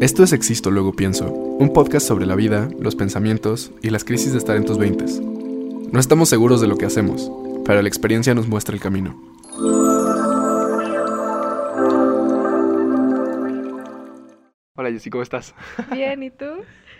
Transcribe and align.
Esto 0.00 0.22
es 0.22 0.32
Existo, 0.32 0.70
luego 0.70 0.94
pienso, 0.94 1.30
un 1.30 1.74
podcast 1.74 2.08
sobre 2.08 2.24
la 2.24 2.34
vida, 2.34 2.70
los 2.80 2.96
pensamientos 2.96 3.70
y 3.82 3.90
las 3.90 4.02
crisis 4.02 4.32
de 4.32 4.38
estar 4.38 4.56
en 4.56 4.64
tus 4.64 4.78
veintes. 4.78 5.20
No 5.20 6.00
estamos 6.00 6.30
seguros 6.30 6.62
de 6.62 6.68
lo 6.68 6.78
que 6.78 6.86
hacemos, 6.86 7.30
pero 7.66 7.82
la 7.82 7.88
experiencia 7.88 8.34
nos 8.34 8.48
muestra 8.48 8.74
el 8.74 8.80
camino. 8.80 9.20
Hola 14.74 14.90
Jessy, 14.90 15.10
¿cómo 15.10 15.22
estás? 15.22 15.54
Bien, 15.92 16.22
¿y 16.22 16.30
tú? 16.30 16.46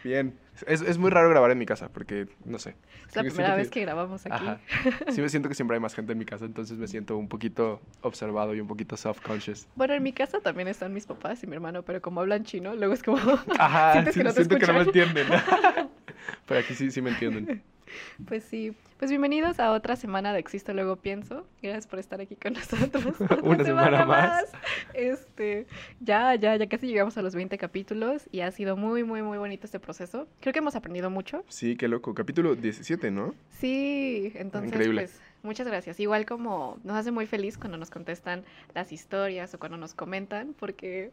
Bien. 0.05 0.35
Es, 0.67 0.82
es 0.82 0.98
muy 0.98 1.11
raro 1.11 1.29
grabar 1.30 1.51
en 1.51 1.59
mi 1.59 1.64
casa 1.66 1.89
porque, 1.89 2.27
no 2.45 2.59
sé. 2.59 2.75
Es 3.09 3.16
la 3.16 3.23
primera 3.23 3.51
que- 3.51 3.57
vez 3.57 3.71
que 3.71 3.80
grabamos 3.80 4.27
aquí. 4.27 4.45
Ajá. 4.46 4.61
Sí 5.11 5.21
me 5.23 5.29
siento 5.29 5.48
que 5.48 5.55
siempre 5.55 5.77
hay 5.77 5.80
más 5.80 5.95
gente 5.95 6.12
en 6.12 6.19
mi 6.19 6.25
casa, 6.27 6.45
entonces 6.45 6.77
me 6.79 6.87
siento 6.87 7.16
un 7.16 7.29
poquito 7.29 7.80
observado 8.02 8.55
y 8.55 8.61
un 8.61 8.66
poquito 8.69 8.97
self-conscious. 8.97 9.66
Bueno, 9.75 9.95
en 9.95 10.02
mi 10.02 10.12
casa 10.12 10.41
también 10.41 10.69
están 10.69 10.93
mis 10.93 11.07
papás 11.07 11.43
y 11.43 11.47
mi 11.47 11.55
hermano, 11.55 11.83
pero 11.83 12.01
como 12.02 12.21
hablan 12.21 12.45
chino, 12.45 12.75
luego 12.75 12.93
es 12.95 13.02
como... 13.02 13.19
Ajá, 13.59 13.93
Sientes 14.12 14.15
que 14.16 14.24
no 14.24 14.30
te 14.30 14.45
siento 14.45 14.59
que 14.59 14.66
no 14.66 14.73
me 14.74 14.80
escuchan. 14.80 15.09
entienden. 15.09 15.41
Pero 16.46 16.60
aquí 16.60 16.74
sí, 16.74 16.91
sí 16.91 17.01
me 17.01 17.10
entienden. 17.10 17.62
Pues 18.27 18.45
sí. 18.45 18.75
Pues 18.99 19.11
bienvenidos 19.11 19.61
a 19.61 19.73
otra 19.73 19.97
semana 19.97 20.33
de 20.33 20.39
Existo 20.41 20.75
Luego 20.75 20.97
Pienso. 20.97 21.47
Gracias 21.62 21.87
por 21.87 21.99
estar 21.99 22.21
aquí 22.21 22.37
con 22.37 22.53
nosotros. 22.53 23.15
Una 23.43 23.65
semana 23.65 24.05
más. 24.05 24.45
Este, 24.93 25.66
ya, 26.01 26.35
ya, 26.35 26.57
ya 26.57 26.69
casi 26.69 26.87
llegamos 26.87 27.16
a 27.16 27.23
los 27.23 27.35
20 27.35 27.57
capítulos 27.57 28.29
y 28.30 28.41
ha 28.41 28.51
sido 28.51 28.77
muy, 28.77 29.05
muy, 29.05 29.23
muy 29.23 29.39
bonito 29.39 29.66
este 29.66 29.80
proceso. 29.80 30.29
Creo 30.41 30.53
que 30.53 30.59
hemos 30.59 30.77
aprendido 30.77 31.09
mucho. 31.09 31.45
Sí, 31.49 31.77
qué 31.77 31.89
loco. 31.89 32.15
Capítulo 32.15 32.55
17, 32.55 33.11
¿no? 33.11 33.35
Sí, 33.49 34.33
entonces 34.35 34.71
Increíble. 34.71 35.02
pues 35.02 35.21
muchas 35.43 35.66
gracias. 35.66 35.99
Igual 35.99 36.27
como 36.27 36.79
nos 36.85 36.97
hace 36.97 37.11
muy 37.11 37.27
feliz 37.27 37.57
cuando 37.57 37.79
nos 37.79 37.91
contestan 37.91 38.45
las 38.75 38.93
historias 38.93 39.55
o 39.55 39.59
cuando 39.59 39.79
nos 39.79 39.95
comentan, 39.95 40.55
porque 40.59 41.11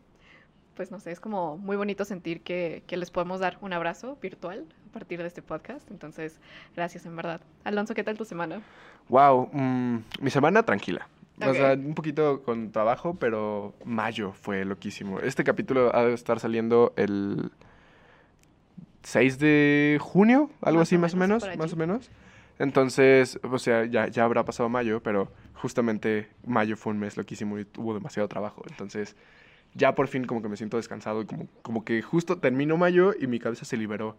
pues 0.78 0.92
no 0.92 1.00
sé, 1.00 1.12
es 1.12 1.20
como 1.20 1.58
muy 1.58 1.76
bonito 1.76 2.06
sentir 2.06 2.42
que, 2.42 2.84
que 2.86 2.98
les 2.98 3.10
podemos 3.10 3.40
dar 3.40 3.58
un 3.62 3.74
abrazo 3.74 4.16
virtual 4.22 4.64
a 4.90 4.94
partir 4.94 5.20
de 5.20 5.28
este 5.28 5.42
podcast. 5.42 5.90
Entonces, 5.90 6.40
gracias 6.76 7.08
en 7.08 7.16
verdad. 7.16 7.42
Alonso, 7.64 7.96
¿qué 7.96 8.04
tal 8.04 8.16
tu 8.16 8.26
semana? 8.26 8.62
Wow, 9.10 9.50
mm, 9.52 9.98
mi 10.22 10.30
semana 10.30 10.62
tranquila. 10.62 11.08
O 11.42 11.54
sea, 11.54 11.74
un 11.74 11.96
poquito 11.96 12.44
con 12.44 12.72
trabajo, 12.72 13.16
pero 13.20 13.74
mayo 13.86 14.34
fue 14.34 14.66
loquísimo. 14.66 15.20
Este 15.20 15.44
capítulo 15.44 15.96
ha 15.96 16.06
de 16.06 16.14
estar 16.14 16.40
saliendo 16.40 16.94
el 16.96 17.52
6 19.04 19.40
de 19.40 19.98
junio, 20.00 20.52
algo 20.62 20.80
Más 20.80 20.88
así 20.88 20.98
más 20.98 21.16
o 21.16 21.18
menos, 21.18 21.44
más 21.58 21.74
o 21.74 21.76
menos. 21.76 22.12
Entonces, 22.60 23.40
o 23.44 23.58
sea, 23.58 23.86
ya, 23.86 24.08
ya 24.08 24.24
habrá 24.24 24.46
pasado 24.46 24.70
mayo, 24.70 25.02
pero 25.02 25.32
justamente 25.56 26.28
mayo 26.46 26.78
fue 26.78 26.94
un 26.94 27.00
mes 27.00 27.18
loquísimo 27.18 27.58
y 27.60 27.68
hubo 27.78 27.96
demasiado 27.96 28.28
trabajo. 28.28 28.64
Entonces, 28.70 29.16
ya 29.78 29.96
por 29.96 30.08
fin 30.08 30.26
como 30.26 30.42
que 30.42 30.50
me 30.50 30.58
siento 30.58 30.78
descansado 30.78 31.22
y 31.22 31.26
como, 31.26 31.48
como 31.62 31.86
que 31.86 32.02
justo 32.02 32.40
terminó 32.40 32.78
mayo 32.78 33.14
y 33.18 33.28
mi 33.28 33.40
cabeza 33.40 33.64
se 33.64 33.78
liberó 33.78 34.18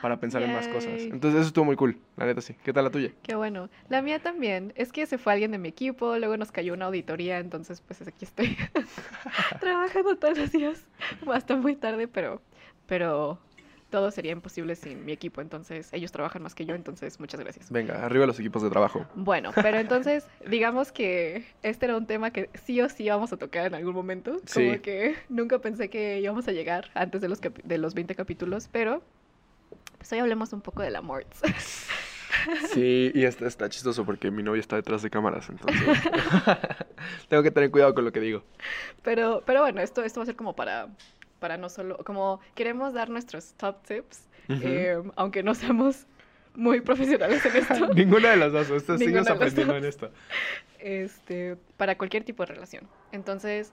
para 0.00 0.20
pensar 0.20 0.42
en 0.42 0.52
más 0.52 0.68
cosas. 0.68 1.00
Entonces, 1.00 1.40
eso 1.40 1.48
estuvo 1.48 1.64
muy 1.64 1.76
cool, 1.76 1.98
la 2.16 2.26
neta 2.26 2.40
sí. 2.40 2.54
¿Qué 2.64 2.72
tal 2.72 2.84
la 2.84 2.90
tuya? 2.90 3.10
Qué 3.22 3.34
bueno. 3.34 3.68
La 3.88 4.02
mía 4.02 4.20
también. 4.20 4.72
Es 4.76 4.92
que 4.92 5.04
se 5.06 5.18
fue 5.18 5.32
alguien 5.32 5.50
de 5.50 5.58
mi 5.58 5.68
equipo, 5.68 6.16
luego 6.16 6.36
nos 6.36 6.52
cayó 6.52 6.72
una 6.72 6.86
auditoría, 6.86 7.38
entonces 7.38 7.80
pues 7.80 8.00
aquí 8.06 8.24
estoy 8.24 8.56
trabajando 9.60 10.16
todos 10.16 10.38
los 10.38 10.52
días 10.52 10.86
hasta 11.26 11.56
muy 11.56 11.74
tarde, 11.76 12.06
pero, 12.06 12.40
pero 12.86 13.40
todo 13.90 14.10
sería 14.10 14.32
imposible 14.32 14.76
sin 14.76 15.04
mi 15.04 15.12
equipo, 15.12 15.40
entonces 15.40 15.88
ellos 15.92 16.12
trabajan 16.12 16.42
más 16.42 16.54
que 16.54 16.64
yo, 16.64 16.74
entonces 16.74 17.20
muchas 17.20 17.40
gracias. 17.40 17.70
Venga, 17.70 18.04
arriba 18.04 18.24
los 18.26 18.38
equipos 18.40 18.62
de 18.62 18.70
trabajo. 18.70 19.06
Bueno, 19.14 19.50
pero 19.54 19.78
entonces 19.80 20.26
digamos 20.48 20.92
que 20.92 21.44
este 21.62 21.86
era 21.86 21.96
un 21.96 22.06
tema 22.06 22.30
que 22.30 22.48
sí 22.64 22.80
o 22.80 22.88
sí 22.88 23.04
íbamos 23.04 23.32
a 23.32 23.36
tocar 23.36 23.66
en 23.66 23.74
algún 23.74 23.94
momento, 23.94 24.32
como 24.54 24.72
Sí. 24.74 24.78
que 24.78 25.16
nunca 25.28 25.58
pensé 25.58 25.90
que 25.90 26.20
íbamos 26.20 26.48
a 26.48 26.52
llegar 26.52 26.90
antes 26.94 27.20
de 27.20 27.28
los, 27.28 27.40
de 27.40 27.78
los 27.78 27.94
20 27.94 28.14
capítulos, 28.14 28.68
pero 28.70 29.02
pues 29.98 30.10
hoy 30.12 30.20
hablemos 30.20 30.52
un 30.52 30.60
poco 30.62 30.82
del 30.82 30.96
amor. 30.96 31.26
Sí, 32.72 33.10
y 33.12 33.24
está, 33.24 33.46
está 33.46 33.68
chistoso 33.68 34.06
porque 34.06 34.30
mi 34.30 34.42
novia 34.42 34.60
está 34.60 34.76
detrás 34.76 35.02
de 35.02 35.10
cámaras, 35.10 35.48
entonces 35.50 35.82
tengo 37.28 37.42
que 37.42 37.50
tener 37.50 37.70
cuidado 37.70 37.92
con 37.94 38.04
lo 38.04 38.12
que 38.12 38.20
digo. 38.20 38.44
Pero, 39.02 39.42
pero 39.44 39.60
bueno, 39.62 39.80
esto, 39.80 40.02
esto 40.04 40.20
va 40.20 40.22
a 40.22 40.26
ser 40.26 40.36
como 40.36 40.54
para, 40.54 40.88
para 41.40 41.56
no 41.56 41.68
solo, 41.68 41.96
como 42.04 42.40
queremos 42.54 42.94
dar 42.94 43.10
nuestros 43.10 43.54
top 43.54 43.82
tips, 43.82 44.28
eh, 44.48 45.02
aunque 45.16 45.42
no 45.42 45.54
seamos 45.54 46.06
muy 46.54 46.80
profesionales 46.80 47.44
en 47.46 47.56
esto, 47.56 47.88
Ninguna 47.94 48.30
de 48.30 48.36
las 48.36 48.52
dos, 48.52 48.68
de 48.86 49.10
las 49.10 49.28
aprendiendo 49.28 49.76
en 49.76 49.84
esto. 49.84 50.10
este, 50.78 51.56
para 51.76 51.96
cualquier 51.96 52.24
tipo 52.24 52.44
de 52.44 52.54
relación. 52.54 52.88
Entonces, 53.12 53.72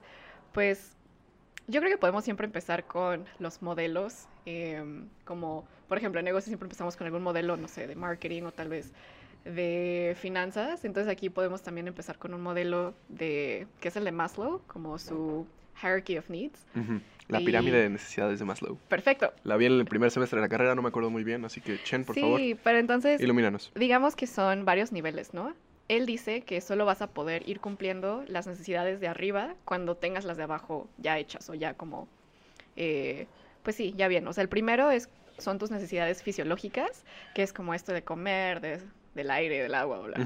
pues 0.52 0.96
yo 1.66 1.80
creo 1.80 1.92
que 1.92 1.98
podemos 1.98 2.24
siempre 2.24 2.46
empezar 2.46 2.84
con 2.84 3.26
los 3.38 3.62
modelos, 3.62 4.26
em, 4.46 5.06
como 5.24 5.66
por 5.86 5.98
ejemplo 5.98 6.18
en 6.18 6.24
negocios 6.24 6.46
siempre 6.46 6.66
empezamos 6.66 6.96
con 6.96 7.06
algún 7.06 7.22
modelo, 7.22 7.56
no 7.56 7.68
sé, 7.68 7.86
de 7.86 7.94
marketing 7.94 8.44
o 8.44 8.52
tal 8.52 8.68
vez 8.68 8.92
de 9.44 10.16
finanzas. 10.20 10.84
Entonces 10.84 11.10
aquí 11.12 11.28
podemos 11.30 11.62
también 11.62 11.88
empezar 11.88 12.18
con 12.18 12.34
un 12.34 12.40
modelo 12.40 12.94
de, 13.08 13.66
que 13.80 13.88
es 13.88 13.96
el 13.96 14.04
de 14.04 14.12
Maslow, 14.12 14.62
como 14.66 14.98
su 14.98 15.46
hierarchy 15.82 16.16
of 16.18 16.28
needs. 16.30 16.64
La 17.28 17.40
Y- 17.40 17.44
pirámide 17.44 17.82
de 17.82 17.90
necesidades 17.90 18.38
de 18.38 18.44
Maslow. 18.46 18.78
Perfecto. 18.88 19.32
La 19.44 19.56
vi 19.56 19.66
en 19.66 19.72
el 19.72 19.84
primer 19.84 20.10
semestre 20.10 20.36
de 20.38 20.42
la 20.42 20.48
carrera, 20.48 20.74
no 20.74 20.80
me 20.82 20.88
acuerdo 20.88 21.10
muy 21.10 21.24
bien, 21.24 21.44
así 21.44 21.60
que 21.60 21.82
Chen, 21.82 22.04
por 22.04 22.14
sí, 22.14 22.20
favor, 22.22 22.40
pero 22.64 22.78
entonces, 22.78 23.20
ilumínanos. 23.20 23.70
digamos 23.74 24.16
que 24.16 24.26
son 24.26 24.64
varios 24.64 24.92
niveles, 24.92 25.34
¿no? 25.34 25.54
Él 25.88 26.06
dice 26.06 26.40
que 26.42 26.60
solo 26.60 26.84
vas 26.86 27.02
a 27.02 27.08
poder 27.08 27.46
ir 27.48 27.60
cumpliendo 27.60 28.24
las 28.28 28.46
necesidades 28.46 29.00
de 29.00 29.08
arriba 29.08 29.54
cuando 29.64 29.94
tengas 29.96 30.24
las 30.24 30.36
de 30.36 30.42
abajo 30.44 30.88
ya 30.98 31.18
hechas 31.18 31.48
o 31.50 31.54
ya 31.54 31.74
como, 31.74 32.08
eh, 32.76 33.26
pues 33.62 33.76
sí, 33.76 33.94
ya 33.96 34.08
bien. 34.08 34.26
O 34.28 34.32
sea, 34.32 34.42
el 34.42 34.48
primero 34.48 34.90
es, 34.90 35.08
son 35.38 35.58
tus 35.58 35.70
necesidades 35.70 36.22
fisiológicas, 36.22 37.04
que 37.34 37.42
es 37.42 37.52
como 37.52 37.74
esto 37.74 37.92
de 37.92 38.02
comer, 38.02 38.60
de- 38.60 38.80
del 39.14 39.30
aire, 39.30 39.62
del 39.62 39.74
agua, 39.74 39.98
bla. 40.00 40.16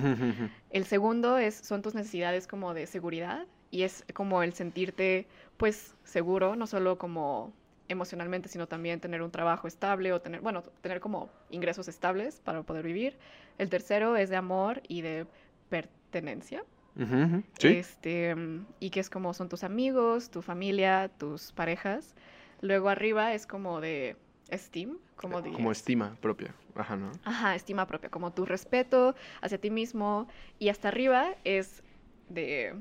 El 0.71 0.85
segundo 0.85 1.39
es, 1.39 1.55
son 1.55 1.83
tus 1.83 1.95
necesidades 1.95 2.47
como 2.47 2.75
de 2.75 2.87
seguridad 2.87 3.47
y 3.73 3.83
es 3.83 4.05
como 4.15 4.45
el 4.45 4.53
sentirte 4.53 5.27
pues 5.57 5.97
seguro, 6.05 6.55
no 6.55 6.69
solo 6.69 6.99
como 6.99 7.53
emocionalmente, 7.89 8.49
sino 8.49 8.69
también 8.69 9.01
tener 9.01 9.23
un 9.23 9.31
trabajo 9.33 9.67
estable 9.67 10.13
o 10.13 10.21
tener, 10.21 10.41
bueno, 10.41 10.63
tener 10.83 11.01
como 11.01 11.31
ingresos 11.51 11.89
estables 11.89 12.41
para 12.41 12.63
poder 12.63 12.85
vivir. 12.85 13.19
El 13.59 13.71
tercero 13.71 14.17
es 14.17 14.29
de 14.31 14.37
amor 14.37 14.83
y 14.89 15.01
de 15.01 15.27
pertenencia. 15.69 16.65
Ujú, 16.97 17.17
ujú. 17.17 17.43
Sí, 17.59 17.69
Este, 17.69 18.35
mm, 18.35 18.67
y 18.79 18.91
que 18.91 19.01
es 19.01 19.09
como 19.09 19.33
son 19.35 19.49
tus 19.49 19.65
amigos, 19.65 20.31
tu 20.31 20.43
familia, 20.43 21.11
tus 21.19 21.53
parejas. 21.53 22.15
Luego 22.61 22.91
arriba 22.91 23.33
es 23.33 23.47
como 23.47 23.81
de 23.81 24.17
esteem, 24.49 24.99
como 25.17 25.41
de 25.41 25.51
como 25.51 25.73
estima 25.73 26.17
propia. 26.21 26.55
Ajá, 26.75 26.97
¿no? 26.97 27.11
Ajá, 27.25 27.55
estima 27.55 27.87
propia, 27.87 28.11
como 28.11 28.33
tu 28.33 28.45
respeto 28.45 29.15
hacia 29.41 29.59
ti 29.59 29.71
mismo. 29.71 30.29
Y 30.59 30.69
hasta 30.69 30.89
arriba 30.89 31.35
es 31.45 31.83
de 32.29 32.75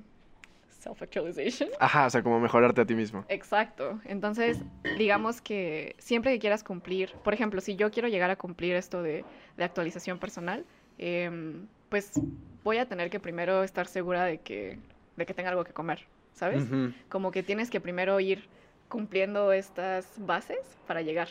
self-actualization. 0.81 1.69
Ajá, 1.79 2.07
o 2.07 2.09
sea, 2.09 2.23
como 2.23 2.39
mejorarte 2.39 2.81
a 2.81 2.85
ti 2.85 2.95
mismo. 2.95 3.23
Exacto. 3.29 3.99
Entonces, 4.05 4.59
digamos 4.97 5.41
que 5.41 5.95
siempre 5.99 6.33
que 6.33 6.39
quieras 6.39 6.63
cumplir, 6.63 7.13
por 7.23 7.33
ejemplo, 7.33 7.61
si 7.61 7.75
yo 7.75 7.91
quiero 7.91 8.07
llegar 8.07 8.29
a 8.31 8.35
cumplir 8.35 8.75
esto 8.75 9.01
de, 9.01 9.23
de 9.57 9.63
actualización 9.63 10.19
personal, 10.19 10.65
em, 10.97 11.67
pues 11.89 12.19
voy 12.63 12.77
a 12.77 12.87
tener 12.87 13.09
que 13.09 13.19
primero 13.19 13.63
estar 13.63 13.87
segura 13.87 14.25
de 14.25 14.39
que, 14.39 14.79
de 15.17 15.25
que 15.25 15.33
tenga 15.33 15.49
algo 15.49 15.63
que 15.63 15.73
comer, 15.73 16.05
¿sabes? 16.33 16.63
Como 17.09 17.31
que 17.31 17.43
tienes 17.43 17.69
que 17.69 17.79
primero 17.79 18.19
ir 18.19 18.47
cumpliendo 18.87 19.53
estas 19.53 20.13
bases 20.17 20.77
para 20.87 21.01
llegar 21.01 21.29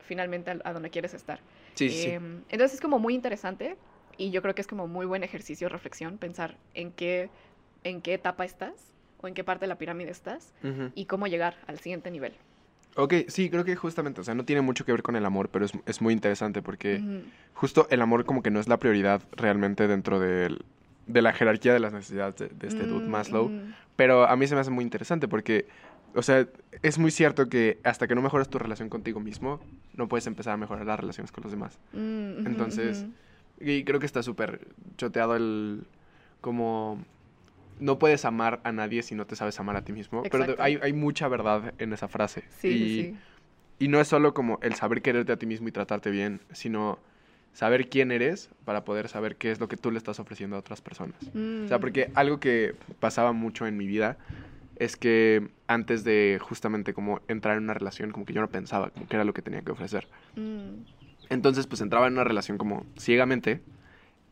finalmente 0.00 0.50
a, 0.50 0.58
a 0.64 0.72
donde 0.72 0.90
quieres 0.90 1.14
estar. 1.14 1.40
Sí, 1.74 1.88
sí, 1.88 2.02
sí. 2.02 2.10
Em, 2.10 2.42
entonces 2.48 2.74
es 2.74 2.80
como 2.80 2.98
muy 2.98 3.14
interesante 3.14 3.76
y 4.16 4.30
yo 4.30 4.42
creo 4.42 4.54
que 4.54 4.60
es 4.60 4.66
como 4.66 4.86
muy 4.86 5.06
buen 5.06 5.22
ejercicio 5.22 5.68
reflexión 5.68 6.18
pensar 6.18 6.56
en 6.74 6.92
qué, 6.92 7.30
en 7.84 8.00
qué 8.02 8.14
etapa 8.14 8.44
estás 8.44 8.92
o 9.18 9.28
en 9.28 9.34
qué 9.34 9.44
parte 9.44 9.64
de 9.64 9.68
la 9.68 9.78
pirámide 9.78 10.10
estás 10.10 10.52
Ujú. 10.62 10.90
y 10.94 11.06
cómo 11.06 11.26
llegar 11.26 11.56
al 11.66 11.78
siguiente 11.78 12.10
nivel. 12.10 12.34
Ok, 12.96 13.14
sí, 13.28 13.50
creo 13.50 13.64
que 13.64 13.76
justamente, 13.76 14.20
o 14.20 14.24
sea, 14.24 14.34
no 14.34 14.44
tiene 14.44 14.62
mucho 14.62 14.84
que 14.84 14.92
ver 14.92 15.02
con 15.02 15.14
el 15.14 15.24
amor, 15.24 15.48
pero 15.50 15.64
es, 15.64 15.72
es 15.86 16.00
muy 16.00 16.12
interesante 16.12 16.60
porque 16.60 16.96
Ujú, 16.96 17.22
justo 17.54 17.86
el 17.90 18.02
amor 18.02 18.24
como 18.24 18.42
que 18.42 18.50
no 18.50 18.58
es 18.60 18.68
la 18.68 18.78
prioridad 18.78 19.22
realmente 19.32 19.86
dentro 19.86 20.18
del- 20.18 20.64
de 21.06 21.22
la 21.22 21.32
jerarquía 21.32 21.72
de 21.72 21.80
las 21.80 21.92
necesidades 21.92 22.36
de, 22.36 22.48
de 22.48 22.66
este 22.68 22.86
dude 22.86 23.06
mm, 23.06 23.10
Maslow. 23.10 23.46
ujú, 23.46 23.60
Pero 23.96 24.24
a 24.28 24.36
mí 24.36 24.46
se 24.46 24.54
me 24.54 24.60
hace 24.60 24.70
muy 24.70 24.82
interesante 24.84 25.28
porque, 25.28 25.68
o 26.14 26.22
sea, 26.22 26.46
es 26.82 26.98
muy 26.98 27.10
cierto 27.10 27.48
que 27.48 27.80
hasta 27.84 28.06
que 28.08 28.14
no 28.14 28.22
mejoras 28.22 28.48
tu 28.50 28.58
relación 28.58 28.88
contigo 28.88 29.20
mismo, 29.20 29.60
no 29.94 30.08
puedes 30.08 30.26
empezar 30.26 30.54
a 30.54 30.56
mejorar 30.56 30.84
las 30.86 30.98
relaciones 31.00 31.30
con 31.32 31.42
los 31.42 31.52
demás. 31.52 31.78
mm, 31.92 31.98
ujú, 32.40 32.48
Entonces, 32.48 33.02
ujú. 33.04 33.12
Y 33.62 33.84
creo 33.84 34.00
que 34.00 34.06
está 34.06 34.22
súper 34.22 34.68
choteado 34.96 35.36
el, 35.36 35.84
como, 36.40 37.04
no 37.80 37.98
puedes 37.98 38.24
amar 38.24 38.60
a 38.64 38.72
nadie 38.72 39.02
si 39.02 39.14
no 39.14 39.26
te 39.26 39.36
sabes 39.36 39.58
amar 39.60 39.76
a 39.76 39.82
ti 39.82 39.92
mismo. 39.92 40.22
Pero 40.22 40.54
hay, 40.58 40.78
hay 40.82 40.92
mucha 40.92 41.28
verdad 41.28 41.74
en 41.78 41.92
esa 41.92 42.08
frase. 42.08 42.44
Sí, 42.58 42.68
y, 42.68 42.78
sí, 42.88 43.02
sí. 43.04 43.16
y 43.78 43.88
no 43.88 44.00
es 44.00 44.08
solo 44.08 44.34
como 44.34 44.58
el 44.62 44.74
saber 44.74 45.02
quererte 45.02 45.32
a 45.32 45.36
ti 45.36 45.46
mismo 45.46 45.68
y 45.68 45.72
tratarte 45.72 46.10
bien, 46.10 46.40
sino 46.52 46.98
saber 47.52 47.88
quién 47.88 48.12
eres 48.12 48.50
para 48.64 48.84
poder 48.84 49.08
saber 49.08 49.36
qué 49.36 49.50
es 49.50 49.58
lo 49.58 49.66
que 49.68 49.76
tú 49.76 49.90
le 49.90 49.98
estás 49.98 50.20
ofreciendo 50.20 50.56
a 50.56 50.60
otras 50.60 50.80
personas. 50.80 51.16
O 51.64 51.68
sea, 51.68 51.78
Mm, 51.78 51.80
porque 51.80 52.10
algo 52.14 52.38
que 52.38 52.74
pasaba 53.00 53.32
mucho 53.32 53.66
en 53.66 53.76
mi 53.76 53.86
vida 53.86 54.18
es 54.76 54.96
que 54.96 55.48
antes 55.66 56.04
de 56.04 56.38
justamente 56.40 56.94
como 56.94 57.20
entrar 57.28 57.56
en 57.56 57.64
una 57.64 57.74
relación, 57.74 58.12
como 58.12 58.24
que 58.24 58.32
yo 58.32 58.40
no 58.40 58.48
pensaba 58.48 58.90
como 58.90 59.06
que 59.08 59.16
era 59.16 59.24
lo 59.24 59.34
que 59.34 59.42
tenía 59.42 59.62
que 59.62 59.72
ofrecer. 59.72 60.06
Mm, 60.36 60.84
Entonces, 61.28 61.66
pues 61.66 61.80
entraba 61.80 62.06
en 62.06 62.14
una 62.14 62.24
relación 62.24 62.56
como 62.58 62.86
ciegamente 62.98 63.60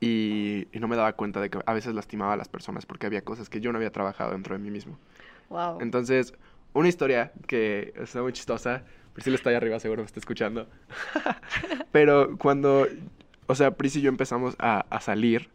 y, 0.00 0.69
y 0.73 0.81
no 0.81 0.89
me 0.89 0.97
daba 0.97 1.12
cuenta 1.15 1.41
de 1.41 1.50
que 1.50 1.59
a 1.65 1.73
veces 1.73 1.95
lastimaba 1.95 2.35
a 2.35 2.37
las 2.37 2.49
personas 2.49 2.87
porque 2.87 3.06
había 3.06 3.23
cosas 3.23 3.49
que 3.49 3.61
yo 3.61 3.73
no 3.73 3.79
había 3.79 3.91
trabajado 3.91 4.33
dentro 4.33 4.56
de 4.56 4.62
mí 4.62 4.71
mismo. 4.71 4.99
wow. 5.49 5.79
Entonces, 5.81 6.35
una 6.73 6.89
historia 6.89 7.33
que 7.47 7.93
está 7.97 8.23
muy 8.23 8.33
chistosa, 8.33 8.83
Priscila 9.15 9.37
está 9.37 9.50
ahí 9.50 9.56
arriba, 9.56 9.81
seguro 9.81 10.03
me 10.03 10.06
está 10.06 10.21
escuchando. 10.21 10.69
Pero 11.93 12.39
cuando, 12.39 12.87
o 13.47 13.55
sea, 13.55 13.73
Pris 13.73 13.97
y 13.97 14.00
yo 14.00 14.09
empezamos 14.09 14.55
a, 14.59 14.87
a 14.91 15.00
salir, 15.00 15.49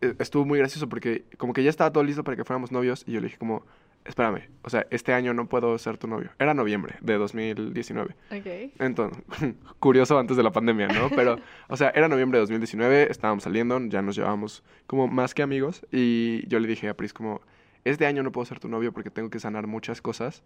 eh, 0.00 0.14
estuvo 0.18 0.44
muy 0.44 0.58
gracioso 0.58 0.88
porque 0.88 1.24
como 1.36 1.52
que 1.52 1.62
ya 1.62 1.70
estaba 1.70 1.92
todo 1.92 2.02
listo 2.02 2.24
para 2.24 2.36
que 2.36 2.44
fuéramos 2.44 2.72
novios 2.72 3.04
y 3.06 3.12
yo 3.12 3.20
le 3.20 3.26
dije 3.26 3.38
como, 3.38 3.64
espérame, 4.04 4.48
o 4.62 4.70
sea, 4.70 4.86
este 4.90 5.12
año 5.12 5.34
no 5.34 5.48
puedo 5.48 5.76
ser 5.78 5.98
tu 5.98 6.08
novio. 6.08 6.30
Era 6.38 6.54
noviembre 6.54 6.96
de 7.00 7.14
2019. 7.14 8.16
Ok. 8.30 8.72
Entonces, 8.78 9.22
curioso 9.78 10.18
antes 10.18 10.36
de 10.36 10.42
la 10.42 10.50
pandemia, 10.50 10.88
¿no? 10.88 11.10
Pero, 11.14 11.38
o 11.68 11.76
sea, 11.76 11.90
era 11.90 12.08
noviembre 12.08 12.38
de 12.38 12.42
2019, 12.42 13.10
estábamos 13.10 13.44
saliendo, 13.44 13.78
ya 13.86 14.02
nos 14.02 14.16
llevábamos 14.16 14.62
como 14.86 15.08
más 15.08 15.34
que 15.34 15.42
amigos 15.42 15.86
y 15.92 16.46
yo 16.48 16.58
le 16.58 16.68
dije 16.68 16.88
a 16.88 16.96
Pris 16.96 17.12
como, 17.12 17.40
este 17.84 18.06
año 18.06 18.22
no 18.22 18.32
puedo 18.32 18.44
ser 18.44 18.60
tu 18.60 18.68
novio 18.68 18.92
porque 18.92 19.10
tengo 19.10 19.30
que 19.30 19.40
sanar 19.40 19.66
muchas 19.66 20.02
cosas 20.02 20.42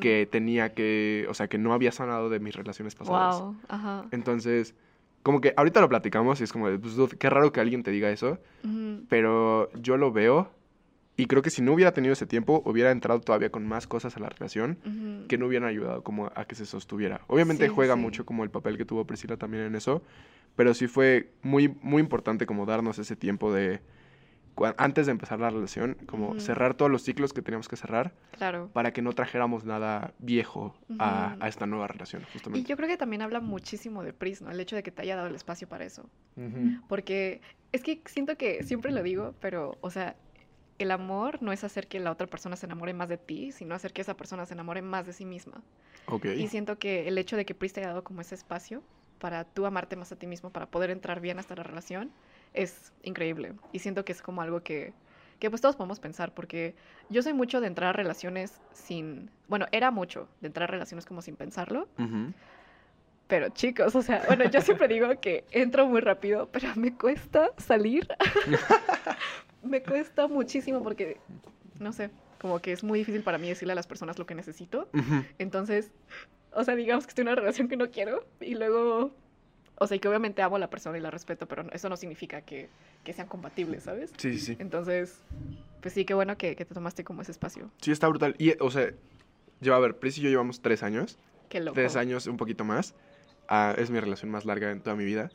que 0.00 0.28
tenía 0.30 0.74
que, 0.74 1.26
o 1.30 1.34
sea, 1.34 1.48
que 1.48 1.56
no 1.56 1.72
había 1.72 1.92
sanado 1.92 2.28
de 2.28 2.40
mis 2.40 2.54
relaciones 2.54 2.94
pasadas. 2.94 3.40
Wow. 3.40 3.56
Ajá. 3.68 4.04
Entonces, 4.10 4.74
como 5.22 5.40
que 5.40 5.54
ahorita 5.56 5.80
lo 5.80 5.88
platicamos 5.88 6.40
y 6.40 6.44
es 6.44 6.52
como, 6.52 6.66
pues, 6.78 6.94
qué 7.18 7.30
raro 7.30 7.52
que 7.52 7.60
alguien 7.60 7.82
te 7.82 7.90
diga 7.90 8.10
eso, 8.10 8.38
Ujú. 8.64 9.04
pero 9.08 9.72
yo 9.74 9.96
lo 9.96 10.12
veo 10.12 10.50
y 11.16 11.26
creo 11.26 11.42
que 11.42 11.50
si 11.50 11.60
no 11.62 11.72
hubiera 11.74 11.92
tenido 11.92 12.12
ese 12.14 12.26
tiempo, 12.26 12.62
hubiera 12.64 12.90
entrado 12.90 13.20
todavía 13.20 13.50
con 13.50 13.66
más 13.66 13.86
cosas 13.86 14.16
a 14.16 14.20
la 14.20 14.28
relación 14.30 14.78
que 15.28 15.36
no 15.38 15.46
hubieran 15.46 15.68
ayudado 15.68 16.02
como 16.02 16.32
a 16.34 16.44
que 16.46 16.54
se 16.54 16.64
sostuviera. 16.66 17.20
Obviamente 17.26 17.66
Sí, 17.66 17.72
juega 17.74 17.94
sí. 17.94 18.00
mucho 18.00 18.24
como 18.24 18.44
el 18.44 18.50
papel 18.50 18.78
que 18.78 18.84
tuvo 18.84 19.06
Priscila 19.06 19.36
también 19.36 19.64
en 19.64 19.74
eso, 19.74 20.02
pero 20.56 20.72
sí 20.74 20.86
fue 20.86 21.30
muy, 21.42 21.68
muy 21.82 22.00
importante 22.00 22.46
como 22.46 22.64
darnos 22.66 22.98
ese 22.98 23.14
tiempo 23.16 23.52
de, 23.52 23.80
antes 24.76 25.06
de 25.06 25.12
empezar 25.12 25.38
la 25.40 25.50
relación, 25.50 25.96
como 26.06 26.38
cerrar 26.40 26.74
todos 26.74 26.90
los 26.90 27.02
ciclos 27.02 27.32
que 27.32 27.40
teníamos 27.42 27.68
que 27.68 27.76
cerrar 27.76 28.12
Claro. 28.36 28.70
para 28.72 28.92
que 28.92 29.00
no 29.02 29.12
trajéramos 29.12 29.64
nada 29.64 30.12
viejo 30.18 30.74
a, 30.98 31.36
esta 31.46 31.66
nueva 31.66 31.88
relación, 31.88 32.22
Y 32.54 32.62
yo 32.64 32.76
creo 32.76 32.88
que 32.88 32.96
también 32.96 33.22
habla 33.22 33.40
muchísimo 33.40 34.02
de 34.02 34.12
Pris, 34.12 34.42
¿no? 34.42 34.50
El 34.50 34.60
hecho 34.60 34.76
de 34.76 34.82
que 34.82 34.90
te 34.90 35.02
haya 35.02 35.16
dado 35.16 35.28
el 35.28 35.34
espacio 35.34 35.68
para 35.68 35.84
eso. 35.84 36.08
Porque 36.88 37.40
es 37.72 37.82
que 37.82 38.02
siento 38.06 38.36
que 38.36 38.62
siempre 38.64 38.92
lo 38.92 39.02
digo, 39.02 39.34
pero, 39.40 39.76
o 39.80 39.90
sea, 39.90 40.16
el 40.78 40.90
amor 40.90 41.42
no 41.42 41.52
es 41.52 41.64
hacer 41.64 41.86
que 41.86 42.00
la 42.00 42.10
otra 42.10 42.26
persona 42.26 42.56
se 42.56 42.66
enamore 42.66 42.94
más 42.94 43.08
de 43.08 43.18
ti, 43.18 43.52
sino 43.52 43.74
hacer 43.74 43.92
que 43.92 44.02
esa 44.02 44.16
persona 44.16 44.46
se 44.46 44.54
enamore 44.54 44.82
más 44.82 45.06
de 45.06 45.12
sí 45.12 45.24
misma. 45.24 45.62
Ok. 46.06 46.26
Y 46.36 46.48
siento 46.48 46.78
que 46.78 47.08
el 47.08 47.18
hecho 47.18 47.36
de 47.36 47.44
que 47.44 47.54
Pris 47.54 47.72
te 47.72 47.80
haya 47.80 47.90
dado 47.90 48.04
como 48.04 48.20
ese 48.20 48.34
espacio 48.34 48.82
para 49.18 49.44
tú 49.44 49.66
amarte 49.66 49.94
más 49.94 50.10
a 50.10 50.16
ti 50.16 50.26
mismo, 50.26 50.50
para 50.50 50.66
poder 50.66 50.90
entrar 50.90 51.20
bien 51.20 51.38
hasta 51.38 51.54
la 51.54 51.62
relación, 51.62 52.10
es 52.54 52.92
increíble. 53.02 53.54
Y 53.72 53.78
siento 53.78 54.04
que 54.04 54.12
es 54.12 54.20
como 54.20 54.42
algo 54.42 54.62
que, 54.62 54.92
que 55.38 55.48
pues 55.48 55.62
todos 55.62 55.76
podemos 55.76 56.00
pensar, 56.00 56.34
porque 56.34 56.74
yo 57.08 57.22
soy 57.22 57.32
mucho 57.32 57.60
de 57.60 57.68
entrar 57.68 57.90
a 57.90 57.92
relaciones 57.92 58.60
sin, 58.72 59.30
bueno, 59.48 59.66
era 59.70 59.90
mucho 59.92 60.28
de 60.40 60.48
entrar 60.48 60.68
a 60.68 60.72
relaciones 60.72 61.06
como 61.06 61.22
sin 61.22 61.36
pensarlo, 61.36 61.88
pero 63.28 63.48
chicos, 63.50 63.94
o 63.94 64.02
sea, 64.02 64.24
bueno, 64.26 64.44
yo 64.50 64.60
siempre 64.60 64.88
digo 64.88 65.08
que 65.20 65.44
entro 65.52 65.86
muy 65.86 66.00
rápido, 66.00 66.48
pero 66.52 66.68
me 66.74 66.94
cuesta 66.94 67.50
salir. 67.58 68.08
me 69.62 69.82
cuesta 69.82 70.26
muchísimo 70.28 70.82
porque, 70.82 71.18
no 71.78 71.92
sé, 71.92 72.10
como 72.40 72.60
que 72.60 72.72
es 72.72 72.82
muy 72.82 72.98
difícil 73.00 73.22
para 73.22 73.38
mí 73.38 73.48
decirle 73.48 73.72
a 73.72 73.76
las 73.76 73.86
personas 73.86 74.18
lo 74.18 74.26
que 74.26 74.34
necesito. 74.34 74.88
Entonces, 75.38 75.92
o 76.52 76.64
sea, 76.64 76.74
digamos 76.74 77.04
que 77.06 77.10
estoy 77.10 77.22
en 77.22 77.28
una 77.28 77.36
relación 77.36 77.68
que 77.68 77.76
no 77.76 77.90
quiero 77.90 78.26
y 78.40 78.54
luego, 78.54 79.12
o 79.76 79.86
sea, 79.86 79.96
y 79.96 80.00
que 80.00 80.08
obviamente 80.08 80.42
amo 80.42 80.56
a 80.56 80.58
la 80.58 80.68
persona 80.70 80.98
y 80.98 81.00
la 81.00 81.10
respeto, 81.10 81.46
pero 81.46 81.70
eso 81.72 81.88
no 81.88 81.96
significa 81.96 82.42
que, 82.42 82.68
que 83.04 83.12
sean 83.12 83.28
compatibles, 83.28 83.84
¿sabes? 83.84 84.12
Sí, 84.16 84.38
sí. 84.38 84.56
Entonces, 84.58 85.22
pues 85.80 85.94
sí, 85.94 86.04
qué 86.04 86.14
bueno 86.14 86.36
que, 86.36 86.56
que 86.56 86.64
te 86.64 86.74
tomaste 86.74 87.04
como 87.04 87.22
ese 87.22 87.32
espacio. 87.32 87.70
Sí, 87.80 87.92
está 87.92 88.08
brutal. 88.08 88.34
Y, 88.38 88.54
o 88.60 88.70
sea, 88.70 88.92
lleva, 89.60 89.76
a 89.76 89.80
ver, 89.80 89.98
Pris 89.98 90.18
y 90.18 90.22
yo 90.22 90.28
llevamos 90.30 90.60
tres 90.60 90.82
años, 90.82 91.18
Qué 91.48 91.60
loco. 91.60 91.74
tres 91.74 91.96
años, 91.96 92.26
un 92.26 92.36
poquito 92.36 92.64
más. 92.64 92.94
Ah, 93.48 93.74
es 93.76 93.90
mi 93.90 94.00
relación 94.00 94.30
más 94.30 94.44
larga 94.44 94.70
en 94.70 94.80
toda 94.80 94.96
mi 94.96 95.04
vida. 95.04 95.30